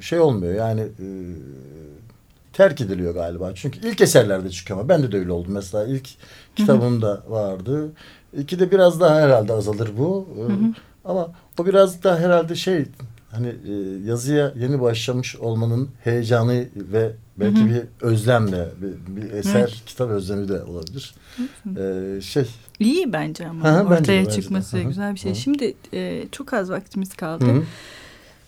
şey 0.01 0.19
olmuyor. 0.19 0.53
Yani 0.53 0.81
e, 0.81 1.07
terk 2.53 2.81
ediliyor 2.81 3.13
galiba. 3.13 3.51
Çünkü 3.55 3.87
ilk 3.87 4.01
eserlerde 4.01 4.49
çıkıyor 4.49 4.79
ama 4.79 4.89
ben 4.89 5.03
de, 5.03 5.11
de 5.11 5.17
öyle 5.17 5.31
oldum. 5.31 5.53
Mesela 5.53 5.85
ilk 5.85 6.09
kitabımda 6.55 7.23
vardı. 7.27 7.91
İki 8.37 8.59
de 8.59 8.71
biraz 8.71 8.99
daha 8.99 9.21
herhalde 9.21 9.53
azalır 9.53 9.89
bu. 9.97 10.27
Hı 10.35 10.53
hı. 10.53 10.73
Ama 11.05 11.31
o 11.59 11.65
biraz 11.65 12.03
da 12.03 12.19
herhalde 12.19 12.55
şey 12.55 12.85
hani 13.33 13.47
e, 13.47 13.71
yazıya 14.07 14.53
yeni 14.59 14.81
başlamış 14.81 15.35
olmanın 15.35 15.89
heyecanı 16.03 16.65
ve 16.75 17.11
belki 17.39 17.59
Hı 17.59 17.63
hı. 17.63 17.69
bir 17.69 17.81
özlemle 18.01 18.67
bir, 18.81 19.15
bir 19.21 19.31
eser 19.31 19.59
Evet. 19.59 19.81
kitap 19.85 20.09
özlemi 20.09 20.47
de 20.47 20.63
olabilir. 20.63 21.15
Ee, 21.77 22.21
şey 22.21 22.45
İyi 22.79 23.13
bence 23.13 23.47
ama 23.47 23.63
Hı 23.65 23.67
hı, 23.79 23.85
bence 23.85 23.93
ortaya 24.01 24.19
bence 24.25 24.37
de. 24.37 24.41
çıkması 24.41 24.77
Hı 24.77 24.81
hı, 24.81 24.87
güzel 24.87 25.13
bir 25.13 25.19
şey. 25.19 25.31
hı 25.31 25.35
hı. 25.35 25.39
Şimdi 25.39 25.73
e, 25.93 26.23
çok 26.31 26.53
az 26.53 26.69
vaktimiz 26.71 27.15
kaldı. 27.15 27.45
hı 27.45 27.51
hı, 27.51 27.63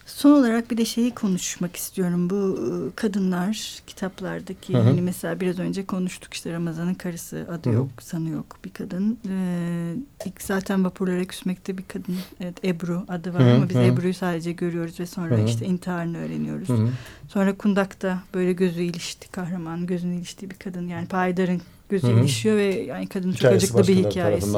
Son 0.06 0.32
olarak 0.32 0.72
bir 0.72 0.78
de 0.78 0.86
şeyi 0.86 1.12
konuşmak 1.16 1.76
istiyorum. 1.76 2.30
Bu 2.30 2.60
e, 2.60 2.96
kadınlar 2.96 3.82
kitaplardaki 3.88 4.74
Hı 4.74 4.78
hı. 4.78 4.82
hani 4.84 5.02
mesela 5.02 5.40
biraz 5.40 5.60
önce 5.60 5.86
konuştuk 5.86 6.34
işte 6.34 6.54
Ramazan'ın 6.54 6.94
karısı 6.94 7.48
adı 7.52 7.70
Hı 7.70 7.74
hı. 7.74 7.76
yok, 7.76 7.90
sanı 8.00 8.30
yok 8.30 8.58
bir 8.66 8.70
kadın. 8.70 9.18
Ee, 9.30 9.94
ilk 10.26 10.42
zaten 10.42 10.84
vapurlara 10.86 11.26
küsmekte 11.26 11.78
bir 11.78 11.84
kadın. 11.84 12.16
Evet 12.42 12.66
Ebru 12.66 13.06
adı 13.08 13.34
var 13.34 13.42
Hı 13.44 13.46
hı, 13.52 13.56
ama 13.56 13.70
biz 13.70 13.76
hı. 13.76 13.80
Ebru'yu 13.82 14.14
sadece 14.14 14.52
görüyoruz 14.52 15.00
ve 15.00 15.06
sonra 15.06 15.38
Hı 15.38 15.42
hı. 15.42 15.46
işte 15.46 15.66
intiharını 15.66 16.18
öğreniyoruz. 16.18 16.70
hı 16.70 16.74
hı. 16.74 16.90
Sonra 17.28 17.58
Kundak'ta 17.58 18.24
böyle 18.34 18.54
gözü 18.54 18.82
ilişti 18.84 19.32
kahraman 19.32 19.86
gözünü 19.86 20.16
iliştiği 20.16 20.52
bir 20.52 20.56
kadın 20.56 20.88
yani 20.88 21.08
Payidar'ın 21.08 21.62
gözü 21.96 22.08
Hı 22.08 22.18
hı. 22.18 22.20
ilişiyor 22.20 22.58
ve 22.58 22.64
yani 22.66 23.08
kadının 23.08 23.32
çok 23.32 23.40
Hikayesi 23.40 23.66
acıklı 23.66 23.88
bir 23.88 24.10
hikayesi. 24.10 24.58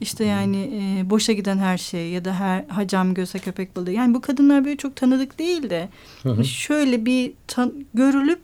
İşte 0.00 0.24
yani 0.24 0.56
e, 0.98 1.10
boşa 1.10 1.32
giden 1.32 1.58
her 1.58 1.78
şey 1.78 2.08
ya 2.10 2.24
da 2.24 2.34
her 2.34 2.64
hacam 2.68 3.14
göze 3.14 3.38
köpek 3.38 3.76
balığı. 3.76 3.90
Yani 3.90 4.14
bu 4.14 4.20
kadınlar 4.20 4.64
böyle 4.64 4.76
çok 4.76 4.96
tanıdık 4.96 5.38
değil 5.38 5.70
de 5.70 5.88
Hı 6.22 6.28
hı, 6.28 6.44
şöyle 6.44 7.04
bir 7.06 7.32
görülüp 7.94 8.42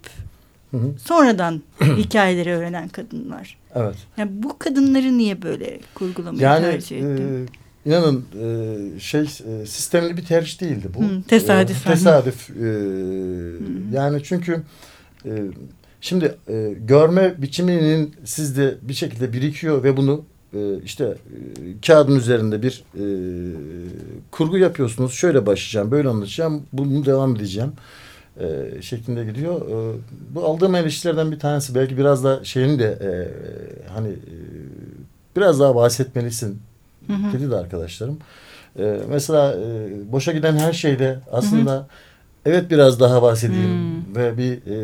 hı 0.70 0.76
hı. 0.76 0.94
sonradan 1.05 1.62
hikayeleri 1.96 2.52
öğrenen 2.52 2.88
kadınlar. 2.88 3.59
Evet. 3.74 3.96
Yani 4.16 4.31
bu 4.33 4.59
kadınları 4.59 5.18
niye 5.18 5.42
böyle 5.42 5.81
kurgulamayı 5.94 6.42
Yani 6.42 6.62
tercih 6.62 6.96
ettin? 6.96 7.46
e, 7.87 7.90
inanın 7.90 8.24
e, 8.35 9.00
şey 9.00 9.20
e, 9.22 9.66
sistemli 9.66 10.16
bir 10.16 10.24
tercih 10.24 10.61
değildi 10.61 10.88
bu. 10.94 11.02
Hı, 11.02 11.22
tesadüfen. 11.29 11.90
E, 11.90 11.94
tesadüf. 11.94 12.50
e, 12.50 12.68
yani 13.96 14.22
çünkü 14.24 14.62
e, 15.24 15.31
şimdi 16.06 16.34
e, 16.48 16.74
görme 16.80 17.34
biçiminin 17.42 18.14
sizde 18.24 18.74
bir 18.82 18.94
şekilde 18.94 19.32
birikiyor 19.32 19.82
ve 19.84 19.96
bunu 19.96 20.24
e, 20.54 20.58
işte 20.84 21.04
e, 21.04 21.80
kağıdın 21.86 22.16
üzerinde 22.16 22.62
bir 22.62 22.84
e, 22.94 23.04
kurgu 24.30 24.58
yapıyorsunuz. 24.58 25.12
Şöyle 25.12 25.46
başlayacağım, 25.46 25.90
böyle 25.90 26.08
anlatacağım, 26.08 26.62
bunu 26.72 27.06
devam 27.06 27.36
edeceğim 27.36 27.72
e, 28.40 28.46
şeklinde 28.82 29.24
gidiyor. 29.24 29.60
E, 29.60 29.98
bu 30.34 30.44
aldığım 30.44 30.74
eleştirilerden 30.74 31.32
bir 31.32 31.38
tanesi 31.38 31.74
belki 31.74 31.98
biraz 31.98 32.24
da 32.24 32.44
şeyini 32.44 32.78
de 32.78 32.98
e, 33.02 33.10
hani 33.88 34.08
e, 34.08 34.34
biraz 35.36 35.60
daha 35.60 35.74
bahsetmelisin 35.74 36.58
Hı 37.06 37.12
hı. 37.12 37.32
dedi 37.38 37.50
de 37.50 37.56
arkadaşlarım. 37.56 38.18
E, 38.78 39.00
mesela 39.10 39.52
e, 39.52 40.12
boşa 40.12 40.32
giden 40.32 40.56
her 40.56 40.72
şeyde 40.72 41.18
aslında 41.32 41.86
evet 42.46 42.70
biraz 42.70 43.00
daha 43.00 43.22
bahsedeyim 43.22 43.96
Hmm. 44.06 44.16
ve 44.16 44.38
bir 44.38 44.52
e, 44.52 44.76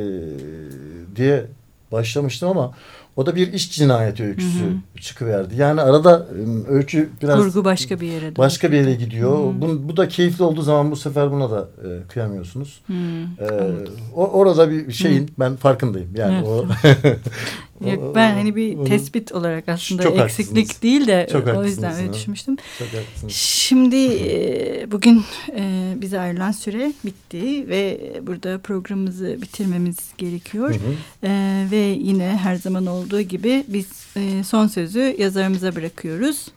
diye 1.17 1.47
başlamıştım 1.93 2.49
ama 2.49 2.73
o 3.17 3.27
da 3.27 3.37
bir 3.37 3.53
iş 3.53 3.73
cinayeti 3.73 4.25
öyküsü 4.25 4.65
Hı 4.65 5.01
çıkıverdi. 5.01 5.55
Yani 5.57 5.81
arada 5.81 6.27
e, 6.69 6.71
öykü 6.73 7.11
biraz 7.23 7.39
Kurgu 7.39 7.65
başka 7.65 8.01
bir 8.01 8.07
yere. 8.07 8.37
başka 8.37 8.73
bir 8.73 8.77
yere 8.77 8.95
gidiyor. 8.95 9.39
Hı. 9.39 9.61
Bu, 9.61 9.89
bu 9.89 9.97
da 9.97 10.09
keyifli 10.09 10.45
olduğu 10.45 10.63
zaman 10.63 10.91
bu 10.91 10.97
sefer 10.97 11.33
buna 11.33 11.51
da 11.51 11.69
e, 11.85 11.89
kıyamıyorsunuz. 12.09 12.81
Ee, 12.91 13.45
anladım. 13.45 13.95
o, 14.15 14.27
orada 14.27 14.71
bir 14.71 14.93
şeyin 14.93 15.31
ben 15.39 15.57
farkındayım. 15.57 16.09
Yani 16.17 16.35
Evet. 16.35 16.47
o 16.49 16.67
Yok, 17.91 18.15
ben 18.15 18.35
hani 18.35 18.57
bir 18.57 18.77
Bunu- 18.77 18.89
tespit 18.89 19.33
olarak 19.33 19.69
aslında 19.69 20.03
Çok 20.03 20.19
eksiklik 20.19 20.49
haklısınız. 20.49 20.83
değil 20.83 21.07
de 21.07 21.29
Çok 21.33 21.47
o 21.49 21.65
yüzden 21.65 21.95
öyle 21.95 22.13
düşünmüştüm. 22.13 22.57
Çok. 22.79 22.89
Şimdi 23.31 23.97
e, 23.97 24.87
bugün 24.91 25.25
e, 25.57 25.93
bize 25.97 26.21
ayrılan 26.21 26.53
süre 26.53 26.93
bitti 27.05 27.69
ve 27.69 28.13
burada 28.23 28.59
programımızı 28.59 29.39
bitirmemiz 29.43 29.97
gerekiyor. 30.19 30.71
Hı 30.71 30.75
hı. 30.75 31.27
E, 31.29 31.67
ve 31.71 31.97
yine 32.01 32.39
her 32.43 32.57
zaman 32.57 32.87
olduğu 32.87 33.21
gibi 33.21 33.65
biz 33.69 33.87
e, 34.17 34.45
son 34.45 34.67
sözü 34.67 35.17
yazarımıza 35.19 35.75
bırakıyoruz. 35.75 36.49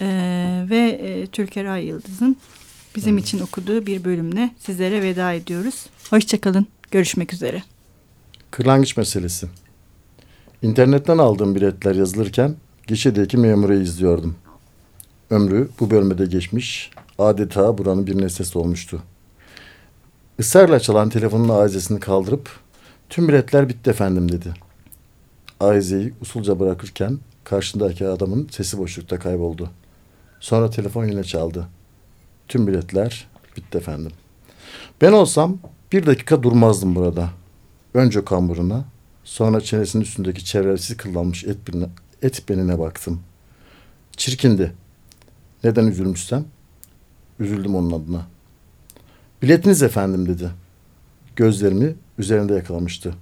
E, 0.00 0.06
ve 0.70 0.78
e, 1.02 1.26
Türker 1.26 1.64
Ay 1.64 1.84
Yıldız'ın 1.86 2.36
bizim 2.96 3.18
için 3.18 3.40
okuduğu 3.40 3.86
bir 3.86 4.04
bölümle 4.04 4.50
sizlere 4.58 5.02
veda 5.02 5.32
ediyoruz. 5.32 5.86
Hoşçakalın. 6.10 6.66
Görüşmek 6.90 7.32
üzere. 7.32 7.62
Kırlangıç 8.50 8.96
meselesi. 8.96 9.46
İnternetten 10.62 11.18
aldığım 11.18 11.54
biletler 11.54 11.94
yazılırken 11.94 12.56
gişedeki 12.86 13.36
memuru 13.36 13.74
izliyordum. 13.74 14.36
Ömrü 15.30 15.68
bu 15.80 15.90
bölmede 15.90 16.26
geçmiş, 16.26 16.90
adeta 17.18 17.78
buranın 17.78 18.06
bir 18.06 18.22
nesnesi 18.22 18.58
olmuştu. 18.58 19.02
Israrla 20.38 20.80
çalan 20.80 21.08
telefonun 21.08 21.48
aizesini 21.48 22.00
kaldırıp 22.00 22.50
tüm 23.08 23.28
biletler 23.28 23.68
bitti 23.68 23.90
efendim 23.90 24.32
dedi. 24.32 24.54
Aizeyi 25.60 26.14
usulca 26.20 26.60
bırakırken 26.60 27.18
karşındaki 27.44 28.08
adamın 28.08 28.48
sesi 28.50 28.78
boşlukta 28.78 29.18
kayboldu. 29.18 29.70
Sonra 30.40 30.70
telefon 30.70 31.04
yine 31.04 31.24
çaldı. 31.24 31.68
Tüm 32.48 32.66
biletler 32.66 33.28
bitti 33.56 33.78
efendim. 33.78 34.12
Ben 35.00 35.12
olsam 35.12 35.58
bir 35.92 36.06
dakika 36.06 36.42
durmazdım 36.42 36.94
burada. 36.94 37.30
Önce 37.94 38.24
kamburuna, 38.24 38.84
sonra 39.24 39.60
çenesinin 39.60 40.02
üstündeki 40.02 40.44
çevresiz 40.44 40.96
kıllanmış 40.96 41.44
et, 41.44 41.68
birine, 41.68 41.86
et 42.22 42.48
benine 42.48 42.78
baktım. 42.78 43.20
Çirkindi. 44.16 44.72
Neden 45.64 45.86
üzülmüşsem? 45.86 46.44
Üzüldüm 47.40 47.74
onun 47.74 47.90
adına. 47.90 48.26
Biletiniz 49.42 49.82
efendim 49.82 50.28
dedi. 50.28 50.50
Gözlerimi 51.36 51.94
üzerinde 52.18 52.54
yakalamıştı. 52.54 53.14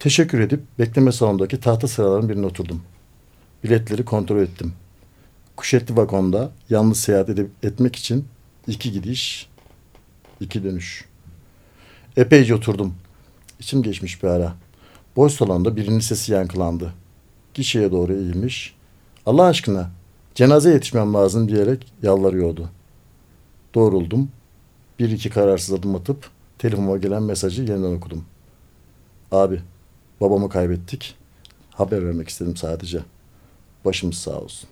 Teşekkür 0.00 0.40
edip 0.40 0.60
bekleme 0.78 1.12
salonundaki 1.12 1.60
tahta 1.60 1.88
sıraların 1.88 2.28
birine 2.28 2.46
oturdum. 2.46 2.82
Biletleri 3.64 4.04
kontrol 4.04 4.42
ettim. 4.42 4.72
Kuşetli 5.56 5.96
vagonda 5.96 6.50
yalnız 6.70 7.00
seyahat 7.00 7.28
edip, 7.28 7.50
etmek 7.62 7.96
için 7.96 8.24
iki 8.66 8.92
gidiş, 8.92 9.48
iki 10.40 10.64
dönüş. 10.64 11.04
Epeyce 12.16 12.54
oturdum. 12.54 12.94
İçim 13.60 13.82
geçmiş 13.82 14.22
bir 14.22 14.28
ara. 14.28 14.54
Boş 15.16 15.32
salonda 15.32 15.76
birinin 15.76 16.00
sesi 16.00 16.32
yankılandı. 16.32 16.94
Gişeye 17.54 17.92
doğru 17.92 18.12
eğilmiş. 18.12 18.74
Allah 19.26 19.44
aşkına 19.44 19.90
cenaze 20.34 20.70
yetişmem 20.70 21.14
lazım 21.14 21.48
diyerek 21.48 21.92
yalvarıyordu. 22.02 22.68
Doğruldum. 23.74 24.28
Bir 24.98 25.10
iki 25.10 25.30
kararsız 25.30 25.74
adım 25.74 25.94
atıp 25.94 26.30
telefonuma 26.58 26.96
gelen 26.96 27.22
mesajı 27.22 27.62
yeniden 27.62 27.96
okudum. 27.96 28.24
Abi 29.32 29.60
babamı 30.20 30.48
kaybettik. 30.48 31.14
Haber 31.70 32.06
vermek 32.06 32.28
istedim 32.28 32.56
sadece. 32.56 33.00
Başımız 33.84 34.16
sağ 34.16 34.40
olsun. 34.40 34.68